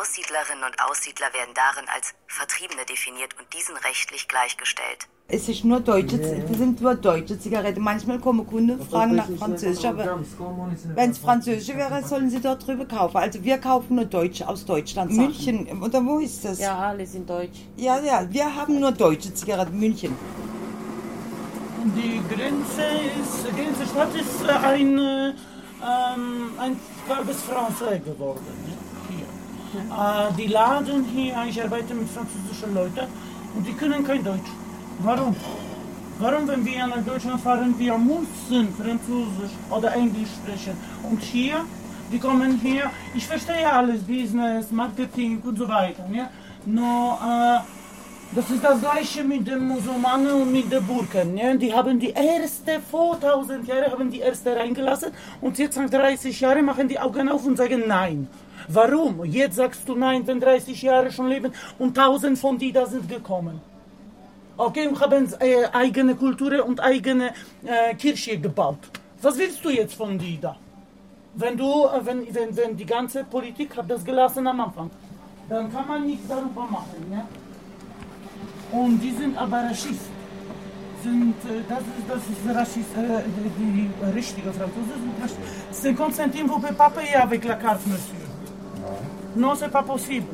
Aussiedlerinnen 0.00 0.64
und 0.64 0.80
Aussiedler 0.80 1.26
werden 1.34 1.54
darin 1.54 1.86
als 1.94 2.14
Vertriebene 2.26 2.84
definiert 2.86 3.36
und 3.38 3.52
diesen 3.52 3.76
rechtlich 3.76 4.26
gleichgestellt. 4.26 5.08
Es 5.28 5.48
ist 5.48 5.64
nur 5.64 5.80
deutsche, 5.80 6.18
das 6.18 6.58
sind 6.58 6.80
nur 6.80 6.94
deutsche 6.94 7.38
Zigaretten. 7.38 7.80
Manchmal 7.82 8.18
kommen 8.18 8.46
Kunden, 8.46 8.80
fragen 8.86 9.16
nach 9.16 9.28
Französisch, 9.38 9.84
aber 9.84 10.20
wenn 10.94 11.10
es 11.10 11.18
Französisch 11.18 11.74
wäre, 11.74 12.02
sollen 12.04 12.30
sie 12.30 12.40
dort 12.40 12.66
drüber 12.66 12.84
kaufen. 12.86 13.18
Also 13.18 13.42
wir 13.42 13.58
kaufen 13.58 13.96
nur 13.96 14.04
Deutsch 14.04 14.42
aus 14.42 14.64
Deutschland. 14.64 15.12
München, 15.12 15.82
oder 15.82 16.04
wo 16.04 16.18
ist 16.18 16.44
das? 16.44 16.58
Ja, 16.58 16.78
alle 16.78 17.06
sind 17.06 17.28
deutsch. 17.28 17.60
Ja, 17.76 17.98
ja, 18.00 18.26
wir 18.30 18.54
haben 18.54 18.80
nur 18.80 18.92
deutsche 18.92 19.32
Zigaretten, 19.32 19.78
München. 19.78 20.16
Und 21.82 21.94
die 21.96 22.20
Grenze 22.32 22.82
ist, 23.20 23.46
die 23.46 23.62
Grenze 23.62 23.86
Stadt 23.86 24.14
ist 24.14 24.42
äh, 24.46 24.52
ein, 24.52 24.98
äh, 24.98 25.28
ähm, 25.28 26.52
ein 26.58 26.80
halbes 27.08 27.38
Français 27.42 27.98
geworden. 28.04 28.71
Äh, 29.74 30.32
die 30.36 30.48
Laden 30.48 31.04
hier, 31.04 31.34
ich 31.48 31.62
arbeite 31.62 31.94
mit 31.94 32.08
französischen 32.08 32.74
Leuten 32.74 33.06
und 33.54 33.66
die 33.66 33.72
können 33.72 34.04
kein 34.04 34.22
Deutsch. 34.22 34.50
Warum? 34.98 35.34
Warum, 36.18 36.46
wenn 36.46 36.64
wir 36.64 36.86
nach 36.86 37.04
Deutschland 37.04 37.40
fahren, 37.40 37.74
wir 37.78 37.96
müssen 37.96 38.72
Französisch 38.74 39.54
oder 39.70 39.94
Englisch 39.94 40.28
sprechen. 40.40 40.76
Und 41.02 41.20
hier, 41.22 41.64
die 42.12 42.18
kommen 42.18 42.60
hier, 42.62 42.90
ich 43.14 43.26
verstehe 43.26 43.70
alles, 43.72 44.02
Business, 44.02 44.70
Marketing 44.70 45.40
und 45.42 45.56
so 45.56 45.66
weiter. 45.66 46.04
Ja? 46.12 46.28
Nur, 46.66 47.18
äh, 47.22 47.60
das 48.34 48.50
ist 48.50 48.62
das 48.62 48.80
gleiche 48.80 49.24
mit 49.24 49.46
den 49.46 49.66
Musulmanen 49.66 50.32
und 50.42 50.52
mit 50.52 50.70
den 50.70 50.86
Burken. 50.86 51.36
Ja? 51.36 51.54
Die 51.54 51.72
haben 51.72 51.98
die 51.98 52.10
erste, 52.10 52.80
vor 52.90 53.14
1000 53.14 53.66
Jahren 53.66 53.90
haben 53.90 54.10
die 54.10 54.20
erste 54.20 54.54
reingelassen 54.54 55.12
und 55.40 55.58
jetzt 55.58 55.78
nach 55.78 55.88
30 55.88 56.38
Jahren 56.40 56.64
machen 56.66 56.88
die 56.88 56.98
Augen 56.98 57.30
auf 57.30 57.44
und 57.46 57.56
sagen 57.56 57.84
Nein. 57.86 58.28
Warum? 58.74 59.24
Jetzt 59.24 59.56
sagst 59.56 59.86
du 59.88 59.94
Nein, 59.94 60.26
wenn 60.26 60.40
30 60.40 60.80
Jahre 60.82 61.10
schon 61.12 61.28
leben 61.28 61.52
und 61.78 61.98
1000 61.98 62.38
von 62.38 62.58
die 62.58 62.72
da 62.72 62.86
sind 62.86 63.08
gekommen. 63.08 63.60
Okay, 64.56 64.86
und 64.86 65.00
haben 65.00 65.28
äh, 65.40 65.64
eigene 65.72 66.14
Kultur 66.14 66.64
und 66.64 66.80
eigene 66.80 67.32
äh, 67.64 67.94
Kirche 67.94 68.38
gebaut. 68.38 68.78
Was 69.20 69.38
willst 69.38 69.64
du 69.64 69.70
jetzt 69.70 69.94
von 69.94 70.18
die 70.18 70.38
da? 70.40 70.56
Wenn 71.34 71.56
du, 71.56 71.86
äh, 71.86 72.04
wenn, 72.04 72.34
wenn, 72.34 72.56
wenn 72.56 72.76
die 72.76 72.86
ganze 72.86 73.24
Politik 73.24 73.76
hat 73.76 73.90
das 73.90 74.04
gelassen 74.04 74.46
am 74.46 74.60
Anfang, 74.60 74.90
dann 75.48 75.72
kann 75.72 75.88
man 75.88 76.06
nichts 76.06 76.28
darüber 76.28 76.66
machen. 76.66 77.00
Ja? 77.10 77.26
Und 78.78 79.00
die 79.00 79.12
sind 79.12 79.36
aber 79.36 79.58
Raschist. 79.64 80.10
Sind, 81.02 81.34
äh, 81.44 81.62
das 81.68 81.80
ist, 81.80 82.08
das 82.08 82.22
ist 82.32 82.56
Raschist, 82.56 82.96
äh, 82.96 83.22
die, 83.58 83.88
die 83.88 83.90
richtige 84.14 84.52
Franzose 84.52 84.94
sind 85.02 85.14
Raschist. 85.22 86.78
Pas 86.78 86.92
payer 86.92 87.22
avec 87.22 87.44
la 87.44 87.56
carte, 87.56 87.88
monsieur. 87.88 88.31
Non, 89.34 89.54
c'est 89.54 89.70
pas 89.70 89.82
possible. 89.82 90.26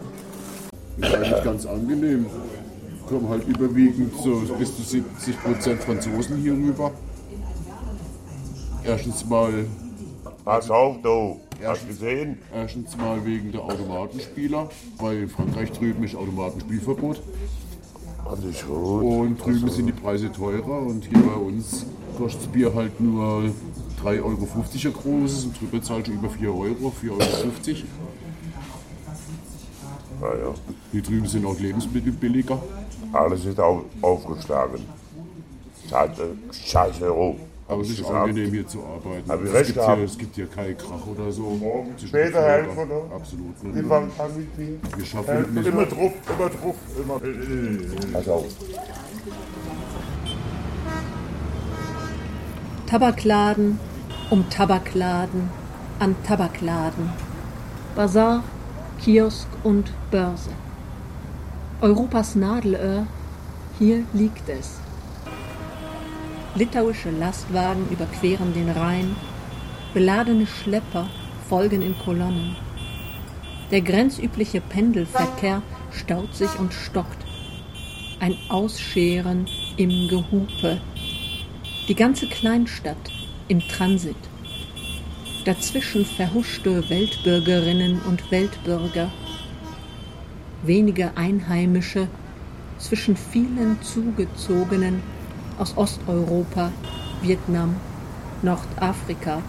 Ist 0.98 1.14
eigentlich 1.14 1.44
ganz 1.44 1.66
angenehm. 1.66 2.26
Kommen 3.08 3.28
halt 3.28 3.46
überwiegend 3.46 4.12
so 4.22 4.42
bis 4.58 4.76
zu 4.76 4.82
70 4.82 5.42
Prozent 5.42 5.82
Franzosen 5.82 6.36
hier 6.38 6.52
rüber. 6.52 6.90
Erstens 8.84 9.24
mal. 9.26 9.66
Pass 10.44 10.70
auf, 10.70 10.96
du. 11.02 11.40
Hast 11.64 11.82
du 11.82 11.88
gesehen? 11.88 12.38
Erstens 12.54 12.96
mal 12.96 13.24
wegen 13.24 13.50
der 13.50 13.62
Automatenspieler, 13.62 14.68
weil 14.98 15.22
in 15.22 15.28
Frankreich 15.28 15.72
drüben 15.72 16.04
ist 16.04 16.14
Automatenspielverbot. 16.14 17.20
Das 18.24 18.44
ist 18.44 18.66
gut. 18.66 19.02
Und 19.02 19.44
drüben 19.44 19.68
sind 19.68 19.86
die 19.86 19.92
Preise 19.92 20.30
teurer 20.30 20.80
und 20.82 21.04
hier 21.04 21.20
bei 21.20 21.34
uns 21.34 21.86
kostet 22.16 22.42
das 22.42 22.48
Bier 22.48 22.74
halt 22.74 23.00
nur 23.00 23.50
3,50 24.02 24.22
Euro 24.22 24.28
ein 24.28 24.92
großes 24.92 25.44
und 25.44 25.60
drüber 25.60 25.82
zahlst 25.82 26.08
du 26.08 26.12
über 26.12 26.30
4 26.30 26.48
Euro, 26.48 26.92
4,50 27.02 27.10
Euro. 27.10 27.20
Naja. 30.20 30.54
Hier 30.92 31.02
drüben 31.02 31.26
sind 31.26 31.46
auch 31.46 31.58
Lebensmittel 31.58 32.12
billiger. 32.12 32.60
Alles 33.12 33.44
ist 33.44 33.60
auf, 33.60 33.84
aufgeschlagen. 34.02 34.84
Halt, 35.92 36.18
äh, 36.18 36.52
Scheiße, 36.52 37.14
oh. 37.14 37.36
Aber 37.68 37.82
es 37.82 37.90
ist 37.90 38.04
angenehm 38.06 38.50
hier 38.50 38.66
zu 38.66 38.82
arbeiten. 38.82 39.30
Hab 39.30 39.42
ich 39.42 39.48
es, 39.48 39.54
recht 39.54 39.66
gibt 39.66 39.78
gehabt. 39.78 39.96
hier, 39.96 40.04
es 40.06 40.18
gibt 40.18 40.34
hier 40.36 40.46
keinen 40.46 40.78
Krach 40.78 41.06
oder 41.06 41.30
so. 41.30 41.86
zwischen 41.98 42.08
Später 42.08 42.42
helfen, 42.42 42.78
oder? 42.78 43.14
Absolut. 43.14 43.54
Die 43.62 43.82
fangen 43.82 44.10
an 44.18 44.30
mit 44.36 44.58
mir. 44.58 44.78
Wir 44.96 45.04
schaffen 45.04 45.34
Helfen. 45.34 45.66
Immer 45.66 45.84
drauf, 45.84 46.12
immer 46.38 46.48
drauf, 46.48 46.76
immer. 46.96 47.20
Pass 48.12 48.28
auf. 48.28 48.46
Tabakladen 52.88 53.78
um 54.30 54.48
Tabakladen 54.48 55.50
an 55.98 56.16
Tabakladen. 56.22 57.10
Bazar, 57.94 58.42
Kiosk 58.98 59.46
und 59.62 59.92
Börse. 60.10 60.52
Europas 61.82 62.34
Nadelöhr, 62.34 63.06
hier 63.78 64.04
liegt 64.14 64.48
es. 64.48 64.80
Litauische 66.54 67.10
Lastwagen 67.10 67.86
überqueren 67.90 68.54
den 68.54 68.70
Rhein, 68.70 69.14
beladene 69.92 70.46
Schlepper 70.46 71.10
folgen 71.46 71.82
in 71.82 71.94
Kolonnen. 71.98 72.56
Der 73.70 73.82
grenzübliche 73.82 74.62
Pendelverkehr 74.62 75.60
staut 75.92 76.34
sich 76.34 76.58
und 76.58 76.72
stockt. 76.72 77.22
Ein 78.18 78.34
Ausscheren 78.48 79.46
im 79.76 80.08
Gehupe. 80.08 80.80
Die 81.88 81.94
ganze 81.94 82.26
Kleinstadt 82.26 83.10
im 83.48 83.60
Transit. 83.60 84.14
Dazwischen 85.46 86.04
verhuschte 86.04 86.90
Weltbürgerinnen 86.90 88.02
und 88.02 88.30
Weltbürger. 88.30 89.10
Wenige 90.62 91.16
Einheimische 91.16 92.08
zwischen 92.76 93.16
vielen 93.16 93.80
Zugezogenen 93.80 95.02
aus 95.58 95.78
Osteuropa, 95.78 96.72
Vietnam, 97.22 97.76
Nordafrika. 98.42 99.40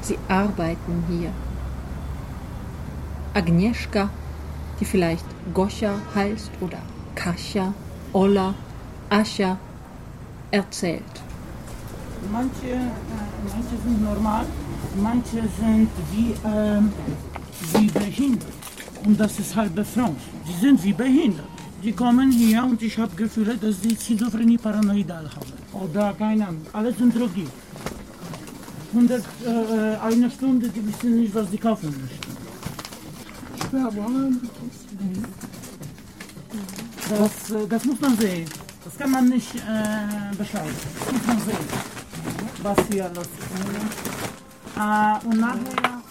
Sie 0.00 0.18
arbeiten 0.28 1.02
hier. 1.08 1.32
Agnieszka, 3.34 4.10
die 4.78 4.84
vielleicht 4.84 5.26
Goscha 5.52 5.96
heißt 6.14 6.52
oder 6.60 6.78
Kasia, 7.16 7.74
Ola, 8.12 8.54
Ascha, 9.10 9.58
erzählt. 10.50 11.02
Manche, 12.32 12.66
äh, 12.66 12.78
manche 13.44 13.76
sind 13.84 14.02
normal, 14.02 14.46
manche 15.00 15.42
sind 15.60 15.88
wie, 16.12 16.34
ähm, 16.44 16.92
wie 17.74 17.86
behindert. 17.86 18.52
Und 19.04 19.18
das 19.18 19.38
ist 19.38 19.54
halbe 19.54 19.84
France. 19.84 20.20
Die 20.46 20.60
sind 20.60 20.82
wie 20.82 20.92
behindert. 20.92 21.46
Die 21.82 21.92
kommen 21.92 22.32
hier 22.32 22.64
und 22.64 22.82
ich 22.82 22.98
habe 22.98 23.14
Gefühle, 23.14 23.56
dass 23.56 23.80
sie 23.80 23.96
Schizophrenie 23.96 24.58
paranoidal 24.58 25.30
haben. 25.30 25.52
Oder 25.72 26.12
keine 26.14 26.48
Ahnung, 26.48 26.66
alle 26.72 26.92
sind 26.92 27.16
drogiert. 27.16 27.52
100, 28.92 29.22
äh, 29.22 29.96
eine 30.02 30.30
Stunde, 30.30 30.68
die 30.68 30.86
wissen 30.86 31.20
nicht, 31.20 31.34
was 31.34 31.50
sie 31.50 31.58
kaufen 31.58 31.94
möchten. 32.00 32.36
Das, 37.08 37.50
äh, 37.50 37.66
das 37.68 37.84
muss 37.84 38.00
man 38.00 38.16
sehen. 38.16 38.46
Das 38.98 39.04
kann 39.04 39.12
man 39.12 39.28
nicht 39.28 39.54
äh, 39.54 40.36
beschreiben. 40.36 40.74
Das 40.98 41.12
muss 41.12 41.26
man 41.26 41.38
sehen, 41.38 41.66
was 42.64 42.78
hier 42.90 43.08
los 43.14 43.28
ist. 43.38 43.46
Äh, 44.76 45.26
und 45.26 45.38
nachher, 45.38 46.02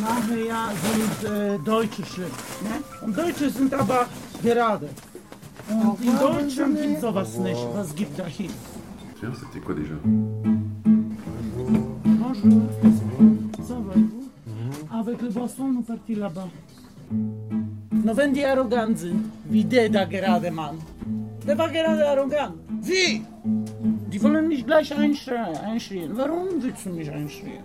nachher 0.00 0.72
sind 0.86 1.30
äh, 1.30 1.58
deutsche 1.58 2.06
Schrift. 2.06 2.62
Ne? 2.62 2.82
Und 3.02 3.18
deutsche 3.18 3.50
sind 3.50 3.74
aber 3.74 4.06
gerade. 4.42 4.88
Und 5.68 6.02
in 6.02 6.18
Deutschland 6.18 6.80
gibt 6.80 7.00
sowas 7.02 7.36
nicht. 7.36 7.60
Was 7.74 7.94
gibt 7.94 8.18
da 8.18 8.24
hier? 8.24 8.50
Tiens, 9.20 9.34
c'était 9.38 9.60
quoi 9.60 9.74
déjà 9.74 9.96
Bonjour. 12.04 12.62
Ça 13.68 13.74
va, 13.74 13.94
vous 13.94 14.30
Avec 14.90 15.20
le 15.20 15.28
boisson, 15.28 15.68
nous 15.68 15.82
partis 15.82 16.14
là-bas. 16.14 16.48
Nur 17.10 18.16
wenn 18.16 18.32
die 18.32 18.44
arrogant 18.44 18.98
sind, 18.98 19.30
wie 19.44 19.64
der 19.64 19.90
da 19.90 20.04
gerade 20.06 20.50
Mann. 20.50 20.78
Der 21.46 21.56
war 21.56 21.68
gerade 21.70 22.06
arrogant. 22.08 22.56
Wie? 22.82 23.24
Die 24.12 24.22
wollen 24.22 24.48
mich 24.48 24.66
gleich 24.66 24.92
einschreien. 24.96 25.56
einschreien. 25.56 26.16
Warum 26.16 26.60
willst 26.60 26.84
du 26.86 26.90
mich 26.90 27.10
einschreien? 27.10 27.62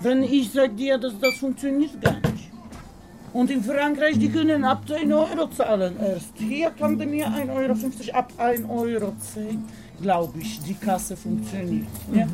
Wenn 0.00 0.22
ich 0.24 0.50
sag 0.50 0.76
dir, 0.76 0.98
dass 0.98 1.18
das 1.20 1.34
funktioniert 1.36 2.00
gar 2.00 2.14
nicht. 2.14 2.50
Und 3.32 3.50
in 3.50 3.62
Frankreich, 3.62 4.18
die 4.18 4.28
können 4.28 4.64
ab 4.64 4.82
1 4.90 5.12
Euro 5.12 5.48
zahlen 5.48 5.94
erst. 6.00 6.32
Hier 6.36 6.70
kann 6.70 6.98
der 6.98 7.06
mir 7.06 7.26
1,50 7.28 7.50
Euro 7.50 8.18
ab 8.18 8.32
1,10 8.38 8.68
Euro, 8.68 9.14
glaube 10.02 10.38
ich, 10.38 10.60
die 10.60 10.74
Kasse 10.74 11.16
funktioniert. 11.16 11.86
Ja? 12.12 12.26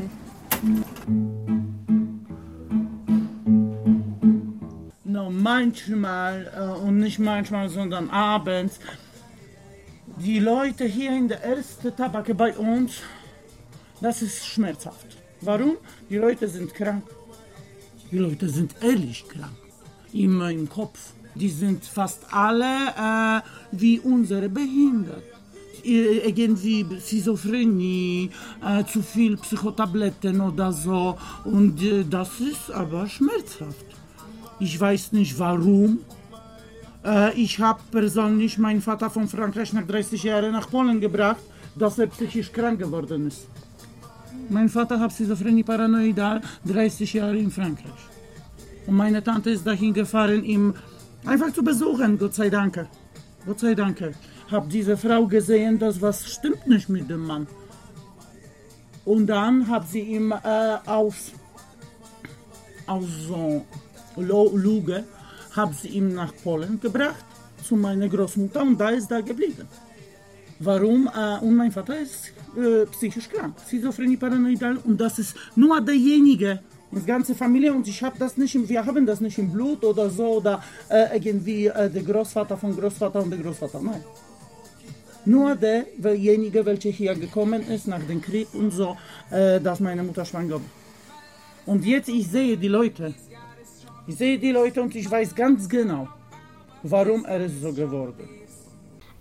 No, 5.05 5.31
manchmal, 5.31 6.51
äh, 6.57 6.87
und 6.87 6.99
nicht 6.99 7.19
manchmal, 7.19 7.69
sondern 7.69 8.11
abends, 8.11 8.81
die 10.21 10.39
Leute 10.39 10.85
hier 10.85 11.17
in 11.17 11.29
der 11.29 11.43
ersten 11.43 11.95
Tabake 11.95 12.35
bei 12.35 12.57
uns, 12.57 13.01
das 14.01 14.23
ist 14.23 14.47
schmerzhaft. 14.47 15.17
Warum? 15.41 15.77
Die 16.11 16.17
Leute 16.17 16.49
sind 16.49 16.75
krank. 16.75 17.05
Die 18.11 18.19
Leute 18.19 18.49
sind 18.49 18.75
ehrlich 18.83 19.25
krank. 19.29 19.57
Immer 20.13 20.51
im 20.51 20.69
Kopf. 20.69 20.99
Die 21.35 21.49
sind 21.49 21.85
fast 21.85 22.23
alle 22.33 22.65
äh, 22.97 23.41
wie 23.73 24.01
unsere 24.01 24.49
behindert. 24.49 25.23
Irgendwie 25.85 26.85
Schizophrenie, 27.01 28.31
äh, 28.65 28.85
zu 28.85 29.01
viel 29.03 29.37
Psychotabletten 29.37 30.41
oder 30.41 30.73
so. 30.73 31.17
Und 31.45 31.81
äh, 31.83 32.05
das 32.05 32.41
ist 32.41 32.71
aber 32.73 33.07
schmerzhaft. 33.07 33.87
Ich 34.59 34.79
weiß 34.81 35.13
nicht 35.13 35.39
warum. 35.39 36.01
Äh, 37.05 37.35
ich 37.35 37.59
habe 37.61 37.81
persönlich 37.91 38.59
meinen 38.59 38.81
Vater 38.83 39.11
von 39.11 39.29
Frankreich 39.29 39.73
nach 39.73 39.87
30 39.87 40.23
Jahren 40.23 40.53
nach 40.53 40.69
Polen 40.71 41.01
gebracht, 41.01 41.41
dass 41.77 41.99
er 41.99 42.07
psychisch 42.09 42.53
krank 42.53 42.79
geworden 42.79 43.29
ist. 43.29 43.47
Mein 44.51 44.69
Vater 44.69 44.99
hat 44.99 45.13
Schizophrenie 45.13 45.63
paranoidal 45.63 46.41
30 46.65 47.13
Jahre 47.13 47.39
in 47.39 47.51
Frankreich. 47.51 48.03
Und 48.87 48.97
meine 48.97 49.23
Tante 49.23 49.51
ist 49.51 49.67
dahin 49.67 49.93
gefahren, 49.93 50.43
ihm 50.45 50.75
einfach 51.27 51.53
zu 51.53 51.63
besuchen, 51.63 52.19
Gott 52.19 52.35
sei 52.35 52.49
Dank. 52.49 52.87
Gott 53.45 53.61
sei 53.61 53.75
Dank. 53.75 54.15
Hab 54.51 54.71
diese 54.71 54.97
Frau 54.97 55.27
gesehen, 55.27 55.79
dass 55.79 56.01
was 56.01 56.27
stimmt 56.31 56.67
nicht 56.67 56.89
mit 56.89 57.11
dem 57.11 57.27
Mann. 57.27 57.47
Und 59.05 59.27
dann 59.27 59.69
hat 59.69 59.89
sie 59.89 60.01
ihm 60.01 60.33
äh, 60.33 60.77
aus, 60.87 61.33
aus 62.87 63.05
so 63.27 63.65
Lo- 64.17 64.57
Lüge, 65.59 65.63
hab 65.63 65.75
sie 65.75 65.89
ihm 65.89 66.15
nach 66.15 66.33
Polen 66.43 66.81
gebracht, 66.81 67.25
zu 67.63 67.77
meiner 67.77 68.09
Großmutter, 68.09 68.63
und 68.63 68.79
da 68.79 68.91
ist 68.91 69.11
er 69.11 69.23
geblieben. 69.23 69.67
Warum? 70.61 71.09
Und 71.41 71.57
mein 71.57 71.71
Vater 71.73 72.01
ist 72.01 72.33
äh, 72.57 72.87
psychisch 72.87 73.29
krank, 73.29 73.55
Schizophrenie 73.69 74.17
paranoidal, 74.17 74.79
und 74.85 75.01
das 75.01 75.19
ist 75.19 75.37
nur 75.57 75.81
derjenige, 75.81 76.61
die 76.91 77.05
ganze 77.05 77.35
Familie, 77.35 77.73
und 77.73 77.87
ich 77.87 78.03
habe 78.03 78.19
das 78.19 78.37
nicht, 78.37 78.55
im, 78.55 78.69
wir 78.69 78.85
haben 78.85 79.07
das 79.07 79.21
nicht 79.21 79.39
im 79.39 79.53
Blut 79.53 79.85
oder 79.85 80.09
so, 80.11 80.39
oder 80.39 80.63
äh, 80.89 81.17
irgendwie 81.17 81.67
äh, 81.67 81.91
der 81.91 82.03
Großvater 82.03 82.57
von 82.57 82.77
Großvater 82.77 83.23
und 83.23 83.31
der 83.31 83.41
Großvater, 83.41 83.81
nein. 83.81 84.03
Nur 85.25 85.55
derjenige, 85.57 86.65
welcher 86.65 86.91
hier 86.91 87.15
gekommen 87.15 87.63
ist 87.69 87.87
nach 87.87 88.03
dem 88.03 88.23
Krieg 88.23 88.49
und 88.55 88.71
so, 88.71 88.97
äh, 89.31 89.61
dass 89.61 89.79
meine 89.81 90.03
Mutter 90.03 90.25
schwanger 90.25 90.55
war. 90.55 90.61
Und 91.67 91.85
jetzt 91.85 92.09
ich 92.09 92.29
sehe 92.29 92.57
die 92.57 92.69
Leute, 92.69 93.13
ich 94.09 94.17
sehe 94.17 94.39
die 94.39 94.53
Leute 94.53 94.81
und 94.81 94.95
ich 94.95 95.09
weiß 95.11 95.35
ganz 95.35 95.69
genau, 95.69 96.09
warum 96.83 97.25
er 97.27 97.45
ist 97.45 97.61
so 97.61 97.73
geworden. 97.73 98.29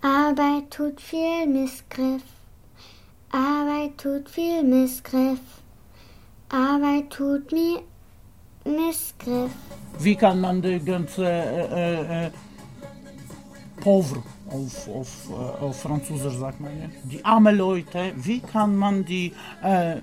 Arbeit 0.00 0.70
tut 0.70 1.00
viel 1.00 1.46
Missgriff. 1.46 2.22
Arbeit 3.30 3.98
tut 3.98 4.28
viel 4.30 4.62
Missgriff. 4.62 5.40
Arbeit 6.48 7.10
tut 7.10 7.52
mir 7.52 7.82
Missgriff. 8.64 9.50
Wie 9.98 10.16
kann 10.16 10.40
man 10.40 10.62
die 10.62 10.80
ganze 10.80 11.26
äh, 11.26 12.26
äh, 12.26 12.30
pauvre 13.80 14.22
auf, 14.48 14.88
auf, 14.88 15.28
äh, 15.30 15.64
auf 15.64 15.82
Französisch 15.82 16.36
sagt 16.36 16.60
man, 16.60 16.72
ja? 16.80 16.88
die 17.04 17.22
armen 17.24 17.56
Leute, 17.56 18.12
wie 18.16 18.40
kann 18.40 18.74
man 18.76 19.04
die 19.04 19.32
äh, 19.62 19.96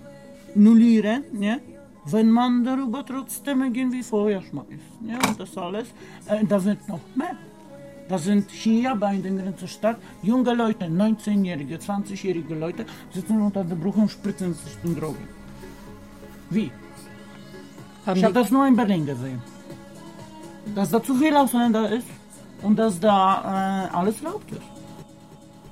nullieren, 0.53 1.23
ja? 1.41 1.57
Wenn 2.05 2.29
man 2.29 2.63
darüber 2.63 3.05
trotzdem 3.05 3.63
irgendwie 3.63 4.03
Feuer 4.03 4.41
schmeißt. 4.41 4.69
Ja? 5.07 5.17
Und 5.27 5.39
das 5.39 5.57
alles, 5.57 5.87
äh, 6.27 6.45
da 6.45 6.63
wird 6.63 6.87
noch 6.87 6.99
mehr. 7.15 7.35
Da 8.07 8.19
sind 8.19 8.51
hier 8.51 8.95
bei 8.95 9.17
den 9.17 9.37
Grenzestadt 9.37 9.97
junge 10.21 10.53
Leute, 10.53 10.85
19-jährige, 10.85 11.77
20-jährige 11.77 12.53
Leute, 12.53 12.85
sitzen 13.11 13.41
unter 13.41 13.63
der 13.63 13.75
Brücke 13.75 13.99
und 13.99 14.11
spritzen 14.11 14.53
sich 14.53 14.75
den 14.83 14.95
Drogen. 14.95 15.27
Wie? 16.51 16.71
ich 18.13 18.23
habe 18.23 18.33
das 18.33 18.51
nur 18.51 18.67
in 18.67 18.75
Berlin 18.75 19.05
gesehen. 19.05 19.41
Dass 20.75 20.91
da 20.91 21.01
zu 21.01 21.15
viel 21.15 21.35
Ausländer 21.35 21.91
ist 21.91 22.07
und 22.61 22.75
dass 22.77 22.99
da 22.99 23.87
äh, 23.91 23.95
alles 23.95 24.21
erlaubt 24.21 24.51
ist. 24.51 24.61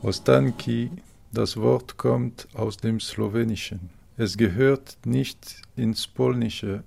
Ostanki, 0.02 0.89
das 1.32 1.56
Wort 1.58 1.98
kommt 1.98 2.48
aus 2.56 2.78
dem 2.78 3.00
Slowenischen. 3.00 3.89
Es 4.15 4.38
gehört 4.38 4.99
nicht 5.08 5.63
ins 5.76 6.06
Polnische, 6.06 6.84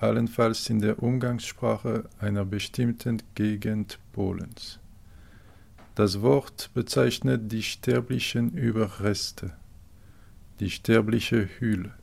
allenfalls 0.00 0.68
in 0.68 0.80
der 0.80 1.00
Umgangssprache 1.00 2.10
einer 2.18 2.44
bestimmten 2.44 3.22
Gegend 3.36 4.00
Polens. 4.12 4.80
Das 5.94 6.20
Wort 6.20 6.70
bezeichnet 6.74 7.52
die 7.52 7.62
sterblichen 7.62 8.54
Überreste, 8.54 9.52
die 10.58 10.68
sterbliche 10.68 11.48
Hülle. 11.60 11.94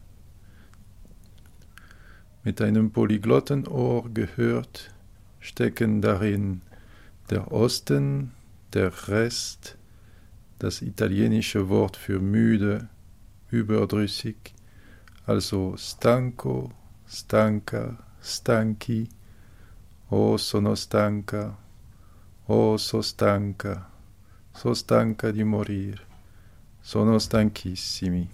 Mit 2.46 2.62
einem 2.62 2.92
polyglotten 2.92 3.68
Ohr 3.68 4.10
gehört, 4.10 4.94
stecken 5.42 6.02
darin 6.02 6.62
der 7.30 7.52
Osten, 7.52 8.32
der 8.72 9.10
Rest, 9.10 9.78
das 10.60 10.82
italienische 10.82 11.68
Wort 11.68 11.98
für 11.98 12.22
müde, 12.22 12.88
überdrüssig, 13.50 14.54
also 15.32 15.78
stanco, 15.78 16.72
stanca, 17.06 17.98
stanchi, 18.20 19.10
o 20.10 20.38
sono 20.38 20.76
stanca, 20.76 21.58
o 22.48 22.78
so 22.78 23.02
stanca, 23.02 23.90
so 24.54 24.74
stanca 24.74 25.32
di 25.32 25.44
morir, 25.44 26.06
sono 26.82 27.18
stanchissimi, 27.18 28.30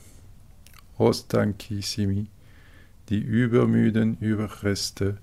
o 0.98 1.12
stanchissimi, 1.12 2.28
die 3.08 3.22
übermüden 3.22 4.18
Überreste, 4.20 5.20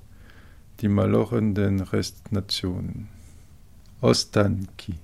die 0.79 0.89
malochenden 0.89 1.81
Restnationen. 1.81 3.09
Ostanki. 4.01 4.95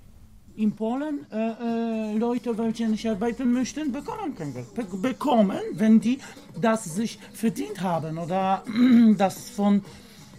In 0.60 0.72
Polen 0.72 1.26
äh, 1.32 2.18
Leute, 2.18 2.56
welche 2.58 2.86
nicht 2.86 3.08
arbeiten 3.08 3.50
möchten, 3.50 3.90
bekommen 3.90 4.34
kein 4.36 4.52
Geld. 4.52 4.74
Be 4.74 4.84
bekommen, 4.84 5.62
wenn 5.72 5.98
die 5.98 6.18
das 6.60 6.84
sich 6.84 7.18
verdient 7.32 7.80
haben 7.80 8.18
oder 8.18 8.62
das 9.16 9.48
von 9.48 9.82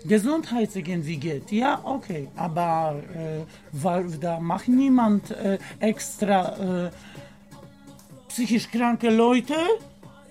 Gesundheit 0.05 0.75
irgendwie 0.75 1.17
geht. 1.17 1.51
Ja, 1.51 1.81
okay, 1.83 2.27
aber 2.35 3.01
äh, 3.15 3.45
weil 3.71 4.11
da 4.19 4.39
macht 4.39 4.67
niemand 4.67 5.31
äh, 5.31 5.57
extra 5.79 6.85
äh, 6.85 6.91
psychisch 8.27 8.69
kranke 8.69 9.09
Leute 9.09 9.55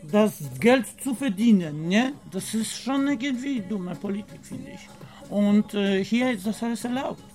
das 0.08 0.34
Geld 0.60 0.86
zu 1.02 1.16
verdienen. 1.16 1.88
Ne? 1.88 2.12
Das 2.30 2.54
ist 2.54 2.76
schon 2.76 3.08
irgendwie 3.08 3.60
dumme 3.60 3.96
Politik, 3.96 4.38
finde 4.42 4.70
ich. 4.70 4.88
Und 5.30 5.74
äh, 5.74 6.04
hier 6.04 6.30
ist 6.30 6.46
das 6.46 6.62
alles 6.62 6.84
erlaubt. 6.84 7.29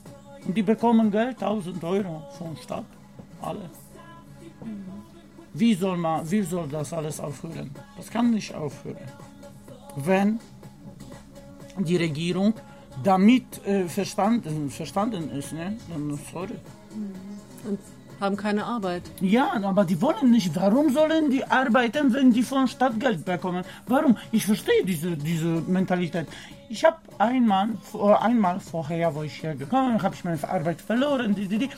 Und 0.46 0.56
die 0.56 0.64
bekommen 0.64 1.12
Geld, 1.12 1.42
1000 1.42 1.84
Euro 1.84 2.24
von 2.38 2.56
Stadt. 2.58 2.86
Alle. 3.42 3.70
Wie 5.54 5.74
soll, 5.74 5.98
man, 5.98 6.30
wie 6.30 6.42
soll 6.42 6.68
das 6.68 6.92
alles 6.94 7.20
aufhören? 7.20 7.72
Das 7.98 8.10
kann 8.10 8.32
nicht 8.32 8.54
aufhören. 8.54 8.98
Wenn 9.96 10.40
die 11.80 11.98
Regierung 11.98 12.54
damit 13.04 13.66
äh, 13.66 13.88
verstanden, 13.88 14.70
verstanden 14.70 15.30
ist, 15.32 15.54
ne? 15.54 15.78
dann 15.90 16.20
sorry. 16.32 16.56
Und 17.68 17.80
haben 18.20 18.38
keine 18.38 18.66
Arbeit. 18.66 19.04
Ja, 19.22 19.54
aber 19.64 19.84
die 19.86 20.02
wollen 20.02 20.32
nicht. 20.32 20.56
Warum 20.56 20.90
sollen 20.92 21.30
die 21.30 21.44
arbeiten, 21.44 22.14
wenn 22.14 22.32
die 22.32 22.44
von 22.44 22.68
Stadt 22.68 23.00
Geld 23.00 23.26
bekommen? 23.26 23.64
Warum? 23.88 24.18
Ich 24.32 24.46
verstehe 24.46 24.86
diese, 24.86 25.18
diese 25.18 25.48
Mentalität. 25.68 26.28
Ich 26.68 26.84
habe 26.84 26.98
einmal, 27.20 27.70
einmal 28.20 28.60
vorher, 28.60 29.14
wo 29.14 29.24
ich 29.24 29.40
hier 29.40 29.56
gekommen 29.56 29.94
bin, 29.94 30.04
habe 30.04 30.16
ich 30.16 30.24
meine 30.24 30.50
Arbeit 30.50 30.82
verloren. 30.82 31.36
Die, 31.36 31.48
die, 31.48 31.60
die. 31.60 31.70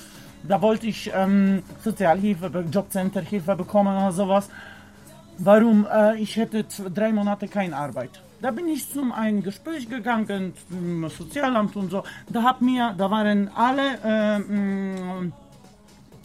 Da 0.43 0.61
wollte 0.61 0.87
ich 0.87 1.11
ähm, 1.13 1.63
Sozialhilfe, 1.83 2.65
Jobcenterhilfe 2.71 3.55
bekommen 3.55 3.95
oder 3.95 4.11
sowas. 4.11 4.49
Warum? 5.39 5.85
Äh, 5.91 6.17
ich 6.17 6.35
hätte 6.37 6.63
drei 6.93 7.11
Monate 7.11 7.47
keine 7.47 7.75
Arbeit. 7.75 8.21
Da 8.41 8.51
bin 8.51 8.67
ich 8.67 8.89
zum 8.89 9.11
ein 9.11 9.43
Gespräch 9.43 9.89
gegangen 9.89 10.53
zum 10.69 11.09
Sozialamt 11.09 11.75
und 11.75 11.89
so. 11.89 12.03
Da 12.29 12.43
hat 12.43 12.61
mir, 12.61 12.93
da 12.97 13.09
waren 13.09 13.49
alle 13.55 13.87
äh, 14.03 15.31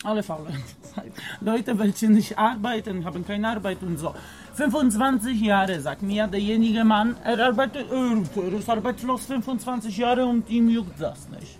alle 0.05 0.23
faulen. 0.23 0.63
Leute, 1.41 1.79
welche 1.79 2.11
nicht 2.11 2.37
arbeiten, 2.39 3.05
haben 3.05 3.27
keine 3.27 3.49
Arbeit 3.49 3.83
und 3.83 3.99
so. 3.99 4.15
25 4.55 5.41
Jahre, 5.41 5.81
sagt 5.81 6.03
mir 6.03 6.27
derjenige 6.27 6.85
Mann, 6.85 7.17
er 7.25 7.39
arbeitet, 7.47 7.87
er, 7.91 8.43
er 8.43 8.53
ist 8.59 8.69
arbeitslos 8.69 9.27
25 9.27 9.97
Jahre 9.97 10.27
und 10.27 10.49
ihm 10.51 10.69
juckt 10.69 11.01
das 11.01 11.29
nicht. 11.31 11.59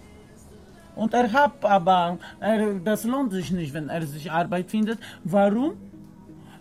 Und 0.95 1.15
er 1.15 1.33
hat 1.33 1.65
aber, 1.65 2.19
er, 2.41 2.75
das 2.75 3.05
lohnt 3.05 3.33
sich 3.33 3.51
nicht, 3.51 3.73
wenn 3.73 3.89
er 3.89 4.03
sich 4.07 4.31
Arbeit 4.31 4.71
findet. 4.71 4.99
Warum? 5.25 5.73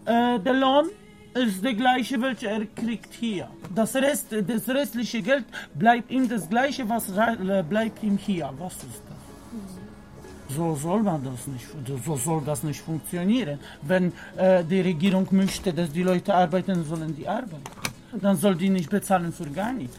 Äh, 0.06 0.40
der 0.40 0.54
Lohn 0.54 0.86
ist 1.34 1.64
der 1.64 1.74
gleiche, 1.74 2.22
welcher 2.22 2.50
er 2.52 2.66
kriegt 2.66 3.14
hier. 3.14 3.48
Das, 3.76 3.94
Rest, 3.96 4.28
das 4.32 4.68
restliche 4.70 5.22
Geld 5.22 5.46
bleibt 5.76 6.10
ihm 6.12 6.28
das 6.30 6.50
gleiche, 6.50 6.88
was 6.88 7.10
re- 7.16 7.64
bleibt 7.68 8.02
ihm 8.04 8.18
hier. 8.18 8.50
Was 8.58 8.76
ist 8.76 9.02
das? 9.10 9.81
So 10.56 10.76
soll 10.76 11.04
man 11.04 11.24
das 11.24 11.48
nicht, 11.48 11.66
so 12.06 12.16
soll 12.16 12.42
das 12.46 12.64
nicht 12.64 12.82
funktionieren. 12.82 13.60
Wenn 13.82 14.12
äh, 14.38 14.64
die 14.64 14.82
Regierung 14.82 15.28
möchte, 15.32 15.74
dass 15.74 15.92
die 15.92 16.04
Leute 16.04 16.34
arbeiten, 16.34 16.84
sollen 16.84 17.16
die 17.16 17.28
arbeiten. 17.28 17.62
Dann 18.20 18.36
soll 18.38 18.56
die 18.56 18.70
nicht 18.70 18.90
bezahlen 18.90 19.32
für 19.32 19.46
gar 19.46 19.72
nichts. 19.72 19.98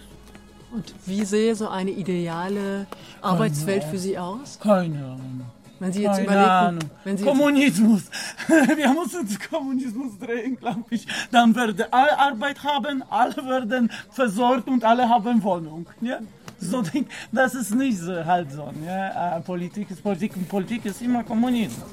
Und 0.73 0.95
wie 1.07 1.25
sehe 1.25 1.55
so 1.55 1.69
eine 1.69 1.91
ideale 1.91 2.87
Arbeitswelt 3.21 3.85
für 3.85 3.99
Sie 3.99 4.19
aus? 4.19 4.59
Keine 4.61 4.99
Ahnung. 5.05 5.43
Wenn 5.79 5.93
Sie 5.93 6.03
jetzt 6.03 6.13
Keine 6.13 6.27
überlegen, 6.27 6.51
Ahnung. 6.51 6.91
wenn 7.05 7.17
Sie 7.19 7.25
Kommunismus. 7.25 8.03
Wir 8.49 8.95
müssen 8.95 9.27
zum 9.27 9.39
Kommunismus 9.51 10.19
drehen, 10.19 10.57
glaube 10.57 10.85
ich. 10.91 11.07
Dann 11.33 11.55
werden 11.57 11.85
alle 11.91 12.19
Arbeit 12.19 12.63
haben, 12.63 13.03
alle 13.11 13.37
werden 13.37 13.91
versorgt 14.11 14.69
und 14.69 14.85
alle 14.85 15.09
haben 15.09 15.43
Wohnung. 15.43 15.87
Ja? 16.01 16.21
So, 16.71 16.83
denk- 16.83 17.09
das 17.31 17.55
ist 17.55 17.75
nicht 17.75 17.99
so, 17.99 18.25
halt 18.25 18.53
so. 18.53 18.71
Ja? 18.87 19.37
Äh, 19.39 19.41
Politik 19.41 19.91
ist 19.91 20.03
Politik 20.03 20.37
und 20.37 20.49
Politik 20.49 20.85
ist 20.87 21.03
immer 21.03 21.25
Kommunismus. 21.25 21.91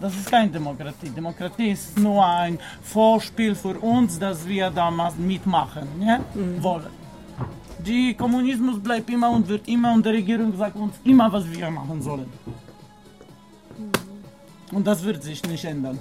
Das 0.00 0.14
ist 0.14 0.30
keine 0.30 0.50
Demokratie. 0.50 1.10
Demokratie 1.10 1.70
ist 1.70 1.98
nur 1.98 2.24
ein 2.26 2.58
Vorspiel 2.82 3.54
für 3.54 3.78
uns, 3.78 4.18
dass 4.18 4.46
wir 4.46 4.70
da 4.70 4.90
mal 4.90 5.12
mitmachen 5.16 5.86
ja? 6.00 6.18
wollen. 6.60 6.90
Die 7.78 8.14
Kommunismus 8.14 8.80
bleibt 8.80 9.08
immer 9.10 9.30
und 9.30 9.48
wird 9.48 9.66
immer 9.68 9.92
und 9.92 10.04
die 10.06 10.10
Regierung 10.10 10.56
sagt 10.56 10.76
uns 10.76 10.94
immer, 11.04 11.32
was 11.32 11.44
wir 11.50 11.70
machen 11.70 12.00
sollen. 12.00 12.30
Und 14.72 14.86
das 14.86 15.02
wird 15.04 15.22
sich 15.22 15.42
nicht 15.44 15.64
ändern. 15.64 15.98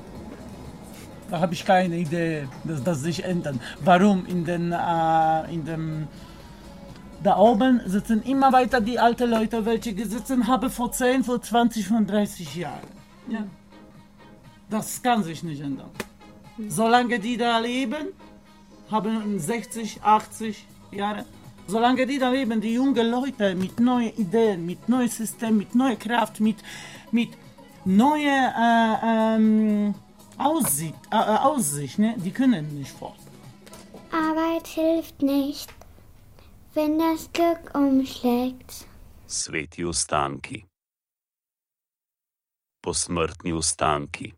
Da 1.29 1.39
habe 1.39 1.53
ich 1.53 1.65
keine 1.65 1.95
Idee, 1.97 2.47
dass 2.63 2.83
das 2.83 3.01
sich 3.01 3.23
ändert. 3.23 3.55
Warum 3.83 4.25
in 4.25 4.43
den, 4.45 4.71
äh, 4.71 5.53
in 5.53 5.65
dem, 5.65 6.07
da 7.23 7.37
oben 7.37 7.81
sitzen 7.85 8.23
immer 8.23 8.51
weiter 8.51 8.81
die 8.81 8.97
alten 8.97 9.29
Leute, 9.29 9.65
welche 9.65 9.93
gesessen 9.93 10.47
haben 10.47 10.69
vor 10.69 10.91
10, 10.91 11.23
vor 11.23 11.41
20, 11.41 11.87
vor 11.87 12.01
30 12.01 12.55
Jahren. 12.55 12.87
Ja. 13.27 13.45
Das 14.69 15.01
kann 15.01 15.23
sich 15.23 15.43
nicht 15.43 15.61
ändern. 15.61 15.89
Solange 16.67 17.19
die 17.19 17.37
da 17.37 17.59
leben, 17.59 18.07
haben 18.89 19.39
60, 19.39 20.01
80 20.01 20.65
Jahre. 20.91 21.25
Solange 21.67 22.05
die 22.05 22.17
da 22.17 22.29
leben, 22.29 22.59
die 22.59 22.73
jungen 22.73 23.09
Leute 23.09 23.55
mit 23.55 23.79
neuen 23.79 24.13
Ideen, 24.17 24.65
mit 24.65 24.89
neuem 24.89 25.07
System, 25.07 25.57
mit 25.57 25.75
neuer 25.75 25.95
Kraft, 25.95 26.39
mit, 26.39 26.57
mit 27.11 27.29
neuer 27.85 28.53
äh, 28.57 29.35
ähm, 29.35 29.95
Aussicht, 30.37 30.95
äh, 31.11 31.15
äh, 31.15 31.37
Aussicht 31.37 31.99
ne? 31.99 32.15
die 32.17 32.31
können 32.31 32.77
nicht 32.77 32.91
fort. 32.91 33.19
Arbeit 34.11 34.67
hilft 34.67 35.21
nicht, 35.21 35.69
wenn 36.73 36.97
das 36.99 37.29
Glück 37.33 37.75
umschlägt. 37.75 38.87
Sveti 39.27 39.85
ostanki. 39.85 40.65
Posmrtni 42.81 43.53
ostanki. 43.53 44.33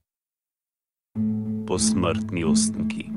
Posmrtni 1.67 2.43
ostanki. 2.45 3.11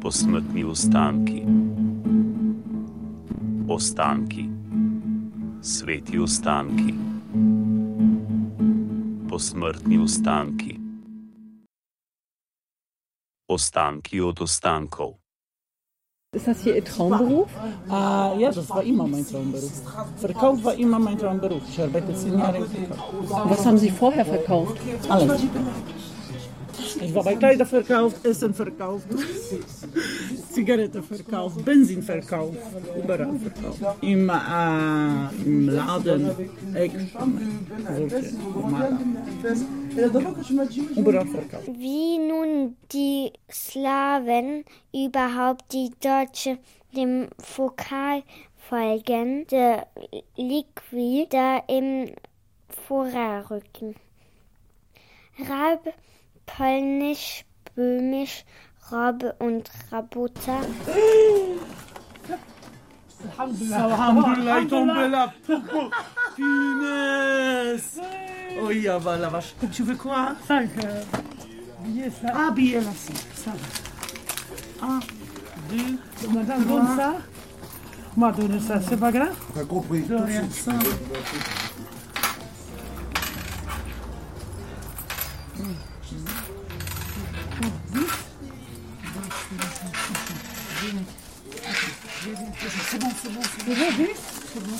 Posmrtni 0.00 0.64
ostanki. 0.64 1.42
Ostanki. 3.68 4.48
Sveti 5.60 6.18
ostanki. 6.18 6.94
Posmrtni 9.28 9.98
ostanki. 9.98 10.80
Ostanki 13.48 14.20
od 14.20 14.40
ostankov. 14.40 15.25
Ist 16.36 16.46
das 16.46 16.60
hier 16.60 16.76
Ihr 16.76 16.84
Traumberuf? 16.84 17.48
Äh, 17.88 17.92
ja, 17.92 18.50
das 18.52 18.68
war 18.68 18.82
immer 18.82 19.06
mein 19.06 19.26
Traumberuf. 19.26 19.72
Verkauf 20.16 20.64
war 20.64 20.74
immer 20.74 20.98
mein 20.98 21.18
Traumberuf. 21.18 21.62
Ich 21.68 21.80
arbeite 21.80 22.14
zehn 22.14 22.38
Jahre 22.38 22.58
im 22.58 22.66
Verkauf. 22.66 23.50
Was 23.50 23.66
haben 23.66 23.78
Sie 23.78 23.90
vorher 23.90 24.24
verkauft? 24.24 24.76
Alles. 25.08 25.42
Ich 27.00 27.14
war 27.14 27.24
bei 27.24 27.34
Kleider 27.34 27.66
verkauft, 27.66 28.24
Essen 28.24 28.54
verkauft, 28.54 29.06
Zigaretten 30.50 31.02
verkauft, 31.02 31.64
Benzin 31.64 32.02
verkauft, 32.02 32.58
überall 32.96 33.38
verkauft. 33.38 34.02
Im, 34.02 34.28
äh, 34.28 35.44
im 35.44 35.68
Laden, 35.68 36.30
Eck, 36.74 36.92
solche. 40.36 40.74
Überall 40.96 41.26
verkauft. 41.26 41.66
Wie 41.66 42.18
nun 42.18 42.76
die 42.92 43.32
Slawen 43.50 44.64
überhaupt 44.92 45.72
die 45.72 45.90
Deutsche 46.00 46.58
dem 46.96 47.28
Vokal 47.38 48.22
folgen, 48.68 49.46
der 49.48 49.86
Liqui 50.36 51.26
da 51.30 51.58
im 51.68 52.14
Vorrücken. 52.68 53.94
Rab, 55.38 55.92
Polnisch, 56.46 57.44
Böhmisch, 57.74 58.44
Robbe 58.90 59.34
und 59.40 59.70
Rabuta. 59.90 60.60
Alhamdulillah, 63.38 65.32
Finesse. 66.36 68.00
Oh, 68.62 68.70
ya 68.70 68.98
va 68.98 69.16
la 69.16 69.28
vache. 69.28 69.54
Tu 69.72 69.82
veux 69.82 69.96
quoi 69.96 70.34
5. 70.46 70.70
Ah, 72.32 72.50
billet 72.52 72.80
là, 72.80 72.92
ça 73.34 73.50
va. 74.80 74.86
1, 74.86 75.00
2, 75.70 76.28
Madame 76.32 76.64
donne 76.64 76.96
ça. 76.96 77.14
M'a 78.16 78.32
donné 78.32 78.60
ça, 78.60 78.80
c'est 78.80 78.96
pas 78.96 79.12
grave. 79.12 79.36
T'as 79.54 79.64
compris. 79.64 80.04
vu 93.96 94.08
C'est 94.52 94.60
bon. 94.60 94.78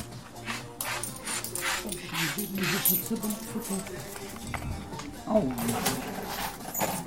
C'est 3.09 3.21
bon, 3.21 3.29
c'est 3.53 3.69
bon. 3.69 3.79
Oh. 5.29 5.43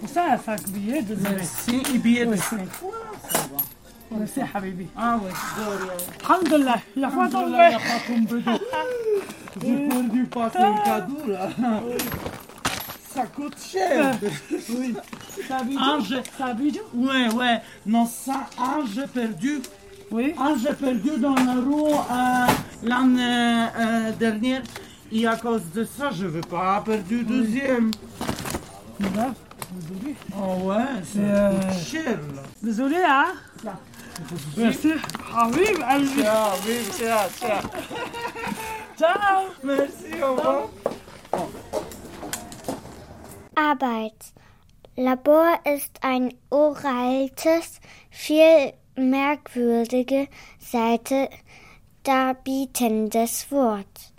وساعة 0.04 0.38
فاك 0.38 0.70
بيد 0.70 1.28
ميرسي 1.30 1.98
بيد 1.98 2.40
ميرسي 4.12 4.44
حبيبي 4.46 4.88
اه 4.98 5.22
الحمد 6.22 6.54
لله 6.54 6.76
يا 6.98 7.10
فاطمة 7.10 7.58
يا 7.58 7.78
فاطمة 7.78 8.26
بدو 8.26 8.60
J'ai 9.62 9.88
perdu 9.90 10.26
pas 10.26 10.52
un 10.56 10.74
cadeau 10.86 11.24
là. 11.28 11.50
Ça 13.14 13.26
coûte 13.26 13.58
cher. 13.72 14.16
Oui. 14.70 14.96
T'as 15.48 15.64
vu? 15.64 15.78
Ange. 15.78 16.22
T'as 16.38 16.54
vu? 16.54 16.72
Ouais, 16.94 17.28
ouais. 17.34 17.58
Non, 17.86 18.06
ça, 18.06 18.48
Ange 18.58 19.02
perdu 19.14 19.62
oui. 20.12 20.34
Un 20.38 20.58
jeu 20.58 20.74
perdu 20.74 21.18
dans 21.20 21.36
la 21.36 21.54
rue 21.54 21.94
euh, 21.94 22.48
l'année 22.84 23.68
euh, 23.78 24.12
dernière. 24.14 24.64
Et 25.12 25.26
à 25.28 25.36
cause 25.36 25.64
de 25.74 25.84
ça, 25.84 26.10
je 26.12 26.26
veux 26.28 26.42
pas 26.42 26.82
perdre 26.86 27.04
du 27.04 27.24
deuxième. 27.24 27.92
Là, 29.16 29.34
Oh 30.36 30.68
ouais, 30.70 30.76
c'est 31.04 31.20
Euh, 31.20 31.52
cher 31.74 32.18
là. 32.36 32.42
Désolé, 32.62 32.98
hein 33.08 33.34
Merci. 34.58 34.92
Ah 35.34 35.48
oui, 35.54 35.66
allez. 35.88 36.08
Ciao, 36.22 36.58
vive, 36.66 36.92
ciao, 36.98 37.30
ciao. 37.40 37.62
Ciao. 38.98 39.46
Merci, 39.64 40.22
au 40.24 40.36
revoir. 40.36 40.70
Arbeit. 43.56 44.34
Labor 44.98 45.48
ist 45.66 45.98
ein 46.02 46.34
uraltes, 46.52 47.80
viel 48.12 48.74
merkwürdige 49.00 50.28
Seite 50.60 51.30
darbietendes 52.04 53.52
Wort. 53.52 54.14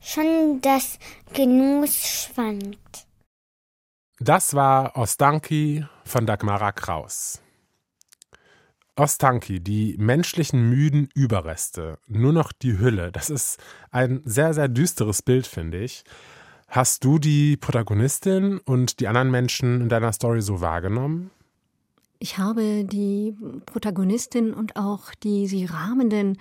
Schon 0.00 0.60
das 0.62 0.98
Genuss 1.32 2.06
schwankt. 2.06 3.06
Das 4.18 4.54
war 4.54 4.96
Ostanki 4.96 5.84
von 6.04 6.26
Dagmara 6.26 6.72
Kraus. 6.72 7.40
Ostanki, 8.96 9.60
die 9.60 9.96
menschlichen 9.98 10.68
müden 10.68 11.08
Überreste, 11.14 11.98
nur 12.06 12.32
noch 12.32 12.52
die 12.52 12.78
Hülle. 12.78 13.12
Das 13.12 13.30
ist 13.30 13.58
ein 13.90 14.20
sehr, 14.24 14.52
sehr 14.52 14.68
düsteres 14.68 15.22
Bild, 15.22 15.46
finde 15.46 15.78
ich. 15.78 16.04
Hast 16.68 17.04
du 17.04 17.18
die 17.18 17.56
Protagonistin 17.56 18.58
und 18.58 19.00
die 19.00 19.08
anderen 19.08 19.30
Menschen 19.30 19.80
in 19.80 19.88
deiner 19.88 20.12
Story 20.12 20.42
so 20.42 20.60
wahrgenommen? 20.60 21.30
Ich 22.22 22.36
habe 22.36 22.84
die 22.84 23.34
Protagonistin 23.64 24.52
und 24.52 24.76
auch 24.76 25.14
die 25.22 25.46
sie 25.46 25.64
rahmenden 25.64 26.36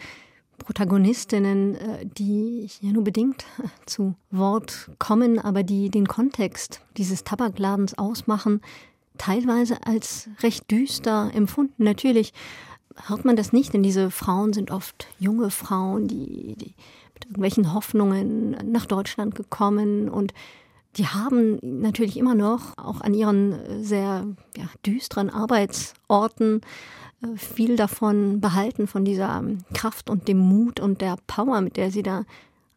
Protagonistinnen, 0.57 1.75
äh, 1.75 2.05
die 2.05 2.67
hier 2.69 2.91
nur 2.91 3.05
bedingt 3.05 3.45
zu 3.85 4.13
Wort 4.29 4.91
kommen, 4.99 5.39
aber 5.39 5.63
die 5.63 5.89
den 5.89 6.05
Kontext 6.05 6.81
dieses 6.97 7.23
Tabakladens 7.23 7.97
ausmachen, 7.97 8.59
teilweise 9.17 9.85
als 9.87 10.29
recht 10.41 10.69
düster 10.69 11.31
empfunden. 11.33 11.85
Natürlich 11.85 12.33
hört 13.07 13.23
man 13.23 13.37
das 13.37 13.53
nicht, 13.53 13.73
denn 13.73 13.81
diese 13.81 14.11
Frauen 14.11 14.51
sind 14.51 14.71
oft 14.71 15.07
junge 15.17 15.49
Frauen, 15.49 16.09
die, 16.09 16.55
die 16.57 16.73
mit 17.13 17.23
irgendwelchen 17.23 17.73
Hoffnungen 17.73 18.51
nach 18.69 18.85
Deutschland 18.85 19.33
gekommen 19.33 20.09
und 20.09 20.33
die 20.97 21.07
haben 21.07 21.59
natürlich 21.61 22.17
immer 22.17 22.35
noch 22.35 22.77
auch 22.77 23.01
an 23.01 23.13
ihren 23.13 23.53
äh, 23.53 23.83
sehr 23.83 24.25
ja, 24.57 24.65
düsteren 24.85 25.29
Arbeitsorten 25.29 26.61
äh, 27.21 27.37
viel 27.37 27.75
davon 27.75 28.41
behalten, 28.41 28.87
von 28.87 29.05
dieser 29.05 29.37
ähm, 29.39 29.59
Kraft 29.73 30.09
und 30.09 30.27
dem 30.27 30.39
Mut 30.39 30.79
und 30.79 31.01
der 31.01 31.17
Power, 31.27 31.61
mit 31.61 31.77
der 31.77 31.91
sie 31.91 32.03
da 32.03 32.25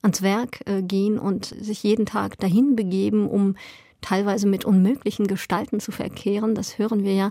ans 0.03 0.23
Werk 0.23 0.61
äh, 0.67 0.83
gehen 0.83 1.19
und 1.19 1.47
sich 1.47 1.83
jeden 1.83 2.07
Tag 2.07 2.39
dahin 2.39 2.77
begeben, 2.77 3.29
um 3.29 3.57
teilweise 4.01 4.47
mit 4.47 4.65
unmöglichen 4.65 5.27
Gestalten 5.27 5.81
zu 5.81 5.93
verkehren. 5.93 6.55
Das 6.55 6.79
hören 6.79 7.05
wir 7.05 7.15
ja, 7.15 7.31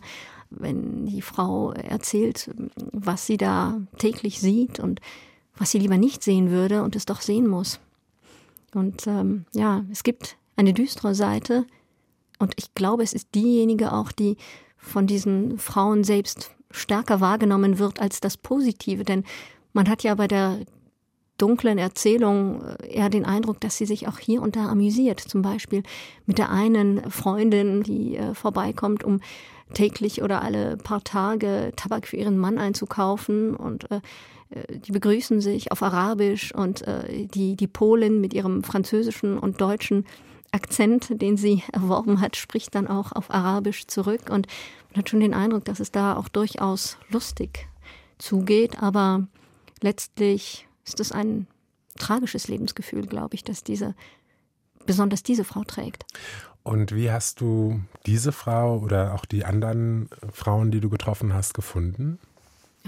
wenn 0.50 1.06
die 1.06 1.22
Frau 1.22 1.74
erzählt, 1.74 2.50
was 2.92 3.28
sie 3.28 3.38
da 3.38 3.82
täglich 3.98 4.40
sieht 4.40 4.80
und 4.80 5.00
was 5.58 5.72
sie 5.72 5.80
lieber 5.80 5.98
nicht 5.98 6.24
sehen 6.24 6.50
würde 6.50 6.82
und 6.82 6.96
es 6.96 7.06
doch 7.06 7.22
sehen 7.22 7.48
muss. 7.48 7.80
Und 8.74 9.06
ähm, 9.06 9.46
ja, 9.54 9.84
es 9.92 10.04
gibt 10.04 10.38
eine 10.62 10.74
düstere 10.74 11.16
Seite. 11.16 11.66
Und 12.40 12.54
ich 12.58 12.74
glaube, 12.74 13.04
es 13.04 13.14
ist 13.14 13.36
diejenige 13.36 13.94
auch, 13.94 14.12
die 14.12 14.38
von 14.78 15.06
diesen 15.06 15.60
Frauen 15.60 16.04
selbst 16.04 16.52
stärker 16.72 17.20
wahrgenommen 17.20 17.78
wird 17.78 18.00
als 18.00 18.22
das 18.22 18.38
Positive, 18.38 19.04
denn 19.04 19.26
man 19.74 19.90
hat 19.90 20.04
ja 20.04 20.16
bei 20.16 20.28
der 20.28 20.60
dunklen 21.38 21.78
Erzählung 21.78 22.62
äh, 22.62 22.96
eher 22.96 23.10
den 23.10 23.26
Eindruck, 23.26 23.60
dass 23.62 23.78
sie 23.78 23.86
sich 23.86 24.08
auch 24.08 24.20
hier 24.20 24.42
und 24.42 24.56
da 24.56 24.68
amüsiert. 24.68 25.20
Zum 25.20 25.42
Beispiel 25.42 25.84
mit 26.26 26.38
der 26.38 26.52
einen 26.52 27.10
Freundin, 27.10 27.84
die 27.84 28.16
äh, 28.18 28.36
vorbeikommt, 28.36 29.04
um 29.04 29.22
täglich 29.74 30.22
oder 30.22 30.42
alle 30.42 30.78
paar 30.78 31.04
Tage 31.04 31.72
Tabak 31.76 32.08
für 32.08 32.18
ihren 32.18 32.38
Mann 32.38 32.60
einzukaufen. 32.60 33.56
Und 33.56 33.90
äh, 33.90 34.02
äh, 34.52 34.78
die 34.78 34.92
begrüßen 34.92 35.42
sich 35.42 35.72
auf 35.72 35.82
Arabisch. 35.82 36.54
Und 36.54 36.88
äh, 36.88 37.26
die, 37.26 37.56
die 37.56 37.68
Polin 37.68 38.22
mit 38.22 38.34
ihrem 38.34 38.64
französischen 38.64 39.40
und 39.40 39.62
deutschen 39.62 40.06
Akzent, 40.52 41.22
den 41.22 41.38
sie 41.38 41.64
erworben 41.72 42.20
hat, 42.20 42.36
spricht 42.36 42.76
dann 42.76 42.88
auch 42.88 43.14
auf 43.14 43.32
Arabisch 43.32 43.88
zurück 43.88 44.30
und 44.30 44.48
man 44.92 45.00
hat 45.00 45.10
schon 45.10 45.22
den 45.22 45.34
Eindruck, 45.34 45.66
dass 45.66 45.80
es 45.80 45.92
da 45.92 46.16
auch 46.16 46.28
durchaus 46.28 46.98
lustig 47.10 47.68
zugeht, 48.18 48.82
aber 48.82 49.28
letztlich 49.82 50.68
ist 50.86 51.00
es 51.00 51.12
ein 51.12 51.48
tragisches 51.98 52.48
Lebensgefühl, 52.48 53.06
glaube 53.08 53.36
ich, 53.36 53.44
dass 53.44 53.64
diese, 53.64 53.96
besonders 54.86 55.24
diese 55.24 55.44
Frau 55.44 55.64
trägt. 55.64 56.06
Und 56.64 56.94
wie 56.94 57.12
hast 57.12 57.42
du 57.42 57.82
diese 58.06 58.32
Frau 58.32 58.80
oder 58.80 59.16
auch 59.16 59.26
die 59.26 59.46
anderen 59.46 60.10
Frauen, 60.32 60.72
die 60.72 60.80
du 60.80 60.90
getroffen 60.90 61.34
hast, 61.34 61.54
gefunden? 61.54 62.20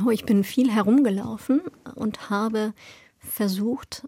Oh, 0.06 0.10
ich 0.10 0.26
bin 0.26 0.43
viel 0.43 0.71
herumgelaufen 0.71 1.62
und 1.95 2.30
habe 2.30 2.73
versucht, 3.19 4.08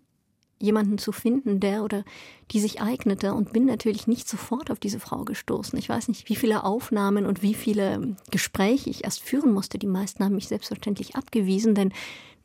jemanden 0.66 0.98
zu 0.98 1.12
finden, 1.12 1.60
der 1.60 1.84
oder 1.84 2.04
die 2.52 2.60
sich 2.60 2.82
eignete 2.82 3.34
und 3.34 3.54
bin 3.54 3.66
natürlich 3.66 4.08
nicht 4.08 4.28
sofort 4.28 4.70
auf 4.70 4.80
diese 4.80 5.00
Frau 5.00 5.24
gestoßen. 5.24 5.78
Ich 5.80 5.88
weiß 5.90 6.10
nicht, 6.10 6.28
wie 6.30 6.36
viele 6.36 6.64
Aufnahmen 6.64 7.26
und 7.26 7.42
wie 7.42 7.54
viele 7.54 8.16
Gespräche 8.32 8.90
ich 8.90 9.04
erst 9.04 9.24
führen 9.24 9.54
musste. 9.54 9.78
Die 9.78 9.88
meisten 9.88 10.24
haben 10.24 10.36
mich 10.36 10.48
selbstverständlich 10.48 11.16
abgewiesen, 11.16 11.76
denn 11.76 11.94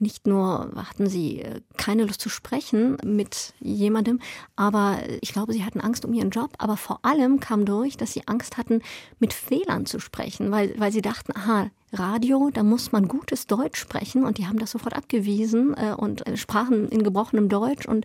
nicht 0.00 0.26
nur 0.26 0.72
hatten 0.76 1.08
sie 1.08 1.42
äh, 1.42 1.60
keine 1.76 2.04
Lust 2.04 2.20
zu 2.20 2.28
sprechen 2.28 2.96
mit 3.04 3.54
jemandem, 3.60 4.20
aber 4.56 4.98
ich 5.20 5.32
glaube, 5.32 5.52
sie 5.52 5.64
hatten 5.64 5.80
Angst 5.80 6.04
um 6.04 6.12
ihren 6.12 6.30
Job. 6.30 6.50
Aber 6.58 6.76
vor 6.76 7.00
allem 7.02 7.40
kam 7.40 7.64
durch, 7.64 7.96
dass 7.96 8.12
sie 8.12 8.26
Angst 8.26 8.56
hatten, 8.56 8.82
mit 9.18 9.32
Fehlern 9.32 9.86
zu 9.86 10.00
sprechen, 10.00 10.50
weil, 10.50 10.74
weil 10.78 10.92
sie 10.92 11.02
dachten, 11.02 11.32
aha, 11.36 11.70
Radio, 11.92 12.50
da 12.52 12.62
muss 12.62 12.92
man 12.92 13.08
gutes 13.08 13.48
Deutsch 13.48 13.80
sprechen 13.80 14.24
und 14.24 14.38
die 14.38 14.46
haben 14.46 14.60
das 14.60 14.70
sofort 14.70 14.94
abgewiesen 14.94 15.74
äh, 15.76 15.92
und 15.96 16.24
äh, 16.26 16.36
sprachen 16.36 16.88
in 16.88 17.02
gebrochenem 17.02 17.48
Deutsch 17.48 17.86
und 17.86 18.04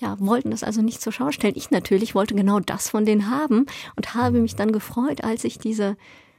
ja, 0.00 0.16
wollten 0.20 0.52
das 0.52 0.62
also 0.62 0.82
nicht 0.82 1.00
zur 1.00 1.12
Schau 1.12 1.32
stellen. 1.32 1.54
Ich 1.56 1.72
natürlich 1.72 2.14
wollte 2.14 2.36
genau 2.36 2.60
das 2.60 2.88
von 2.88 3.04
denen 3.04 3.30
haben 3.30 3.66
und 3.96 4.14
habe 4.14 4.38
mich 4.38 4.54
dann 4.54 4.70
gefreut, 4.70 5.24
als 5.24 5.42
ich 5.42 5.58
diese 5.58 5.96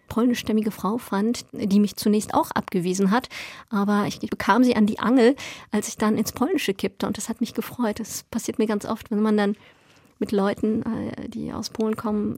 polnischstämmige 0.07 0.71
Frau 0.71 0.97
fand, 0.97 1.45
die 1.51 1.79
mich 1.79 1.95
zunächst 1.95 2.33
auch 2.33 2.51
abgewiesen 2.51 3.11
hat, 3.11 3.29
aber 3.69 4.05
ich 4.07 4.19
bekam 4.19 4.63
sie 4.63 4.75
an 4.75 4.85
die 4.85 4.99
Angel, 4.99 5.35
als 5.71 5.87
ich 5.87 5.97
dann 5.97 6.17
ins 6.17 6.31
Polnische 6.31 6.73
kippte 6.73 7.07
und 7.07 7.17
das 7.17 7.29
hat 7.29 7.41
mich 7.41 7.53
gefreut. 7.53 7.99
Das 7.99 8.23
passiert 8.23 8.59
mir 8.59 8.67
ganz 8.67 8.85
oft, 8.85 9.11
wenn 9.11 9.21
man 9.21 9.37
dann 9.37 9.55
mit 10.17 10.31
Leuten, 10.31 10.81
äh, 10.83 11.27
die 11.27 11.51
aus 11.51 11.69
Polen 11.69 11.97
kommen, 11.97 12.37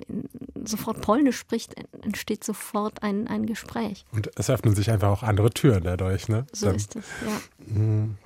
sofort 0.65 1.01
Polnisch 1.01 1.37
spricht, 1.37 1.75
entsteht 2.01 2.43
sofort 2.43 3.03
ein, 3.03 3.27
ein 3.27 3.45
Gespräch. 3.45 4.05
Und 4.11 4.31
es 4.35 4.49
öffnen 4.49 4.75
sich 4.75 4.89
einfach 4.89 5.09
auch 5.09 5.23
andere 5.23 5.51
Türen 5.51 5.83
dadurch, 5.83 6.27
ne? 6.27 6.47
So 6.51 6.67
Dann- 6.67 6.75
ist 6.75 6.95
es, 6.95 7.05
ja. 7.25 7.75
Mhm. 7.75 8.17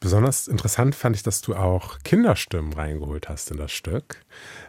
Besonders 0.00 0.48
interessant 0.48 0.94
fand 0.94 1.16
ich, 1.16 1.22
dass 1.22 1.40
du 1.40 1.54
auch 1.54 1.98
Kinderstimmen 2.04 2.74
reingeholt 2.74 3.30
hast 3.30 3.50
in 3.50 3.56
das 3.56 3.72
Stück. 3.72 4.22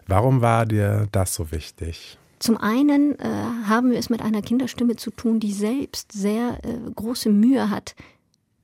Warum 0.08 0.40
war 0.42 0.66
dir 0.66 1.10
das 1.12 1.34
so 1.36 1.52
wichtig? 1.52 2.18
Zum 2.40 2.58
einen 2.58 3.18
äh, 3.20 3.28
haben 3.66 3.92
wir 3.92 3.98
es 3.98 4.10
mit 4.10 4.22
einer 4.22 4.42
Kinderstimme 4.42 4.96
zu 4.98 5.12
tun, 5.12 5.40
die 5.40 5.54
selbst 5.54 6.12
sehr 6.12 6.60
äh, 6.64 6.92
große 6.94 7.30
Mühe 7.30 7.70
hat, 7.70 7.96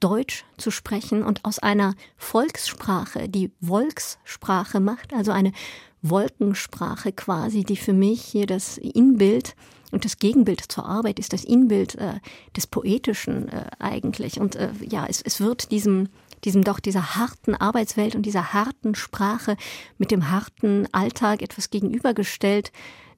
Deutsch 0.01 0.45
zu 0.57 0.71
sprechen 0.71 1.23
und 1.23 1.45
aus 1.45 1.59
einer 1.59 1.93
Volkssprache 2.17 3.29
die 3.29 3.51
Volkssprache 3.61 4.79
macht, 4.79 5.13
also 5.13 5.31
eine 5.31 5.53
Wolkensprache 6.01 7.11
quasi, 7.11 7.63
die 7.63 7.77
für 7.77 7.93
mich 7.93 8.21
hier 8.23 8.47
das 8.47 8.77
Inbild 8.77 9.55
und 9.91 10.05
das 10.05 10.17
Gegenbild 10.17 10.61
zur 10.71 10.85
Arbeit 10.85 11.19
ist, 11.19 11.33
das 11.33 11.43
Inbild 11.43 11.95
äh, 11.95 12.15
des 12.55 12.65
Poetischen 12.65 13.49
äh, 13.49 13.65
eigentlich. 13.79 14.39
Und 14.39 14.55
äh, 14.55 14.71
ja, 14.89 15.05
es, 15.07 15.21
es 15.21 15.39
wird 15.39 15.71
diesem, 15.71 16.09
diesem 16.43 16.63
doch 16.63 16.79
dieser 16.79 17.15
harten 17.15 17.55
Arbeitswelt 17.55 18.15
und 18.15 18.25
dieser 18.25 18.53
harten 18.53 18.95
Sprache 18.95 19.57
mit 19.97 20.09
dem 20.11 20.31
harten 20.31 20.87
Alltag 20.93 21.41
etwas 21.41 21.69
gegenübergestellt, 21.69 22.71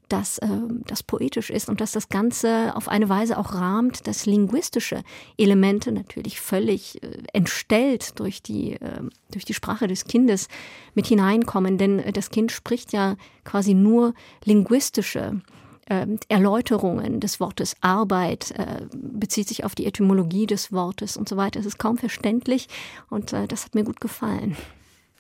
dass 0.09 0.37
äh, 0.39 0.47
das 0.85 1.03
poetisch 1.03 1.49
ist 1.49 1.69
und 1.69 1.81
dass 1.81 1.91
das 1.91 2.09
Ganze 2.09 2.75
auf 2.75 2.87
eine 2.87 3.09
Weise 3.09 3.37
auch 3.37 3.53
rahmt, 3.53 4.07
dass 4.07 4.25
linguistische 4.25 5.03
Elemente 5.37 5.91
natürlich 5.91 6.39
völlig 6.39 7.01
äh, 7.03 7.23
entstellt 7.33 8.19
durch 8.19 8.41
die, 8.41 8.73
äh, 8.73 9.01
durch 9.31 9.45
die 9.45 9.53
Sprache 9.53 9.87
des 9.87 10.05
Kindes 10.05 10.47
mit 10.93 11.07
hineinkommen. 11.07 11.77
Denn 11.77 11.99
äh, 11.99 12.13
das 12.13 12.29
Kind 12.29 12.51
spricht 12.51 12.93
ja 12.93 13.15
quasi 13.43 13.73
nur 13.73 14.13
linguistische 14.43 15.41
ähm, 15.89 16.19
Erläuterungen 16.29 17.19
des 17.19 17.39
Wortes 17.39 17.75
Arbeit, 17.81 18.51
äh, 18.51 18.85
bezieht 18.93 19.47
sich 19.47 19.63
auf 19.63 19.75
die 19.75 19.85
Etymologie 19.85 20.45
des 20.47 20.71
Wortes 20.71 21.17
und 21.17 21.27
so 21.27 21.37
weiter. 21.37 21.59
Es 21.59 21.65
ist 21.65 21.79
kaum 21.79 21.97
verständlich 21.97 22.67
und 23.09 23.33
das 23.33 23.65
hat 23.65 23.75
mir 23.75 23.83
gut 23.83 23.99
gefallen. 23.99 24.55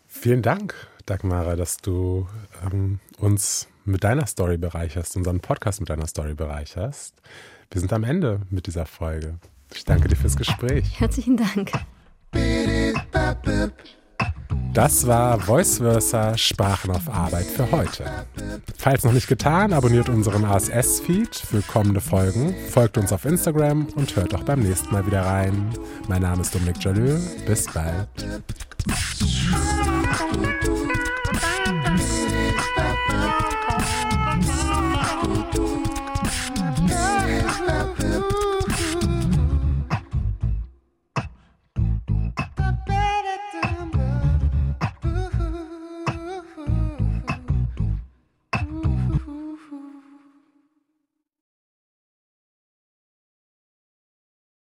Vielen 0.07 0.41
Dank, 0.41 0.75
Dagmara, 1.05 1.55
dass 1.55 1.77
du 1.77 2.27
ähm, 2.63 2.99
uns 3.17 3.67
mit 3.85 4.03
deiner 4.03 4.25
Story 4.27 4.57
bereicherst, 4.57 5.15
unseren 5.15 5.39
Podcast 5.39 5.79
mit 5.79 5.89
deiner 5.89 6.07
Story 6.07 6.33
bereicherst. 6.33 7.15
Wir 7.71 7.81
sind 7.81 7.91
am 7.93 8.03
Ende 8.03 8.41
mit 8.49 8.67
dieser 8.67 8.85
Folge. 8.85 9.35
Ich 9.73 9.83
danke 9.85 10.07
dir 10.07 10.15
fürs 10.15 10.37
Gespräch. 10.37 10.99
Herzlichen 10.99 11.37
Dank. 11.37 11.71
Das 14.73 15.05
war 15.05 15.39
Voice 15.39 15.77
Versa 15.77 16.35
Sprachen 16.35 16.91
auf 16.91 17.07
Arbeit 17.07 17.45
für 17.45 17.71
heute. 17.71 18.05
Falls 18.77 19.03
noch 19.03 19.13
nicht 19.13 19.27
getan, 19.27 19.71
abonniert 19.71 20.09
unseren 20.09 20.45
ASS-Feed 20.45 21.35
für 21.35 21.61
kommende 21.61 22.01
Folgen, 22.01 22.55
folgt 22.69 22.97
uns 22.97 23.13
auf 23.13 23.25
Instagram 23.25 23.87
und 23.95 24.15
hört 24.15 24.33
auch 24.33 24.43
beim 24.43 24.61
nächsten 24.61 24.91
Mal 24.91 25.05
wieder 25.05 25.21
rein. 25.21 25.69
Mein 26.07 26.23
Name 26.23 26.41
ist 26.41 26.55
Dominik 26.55 26.83
Jalö. 26.83 27.19
Bis 27.45 27.65
bald. 27.71 28.07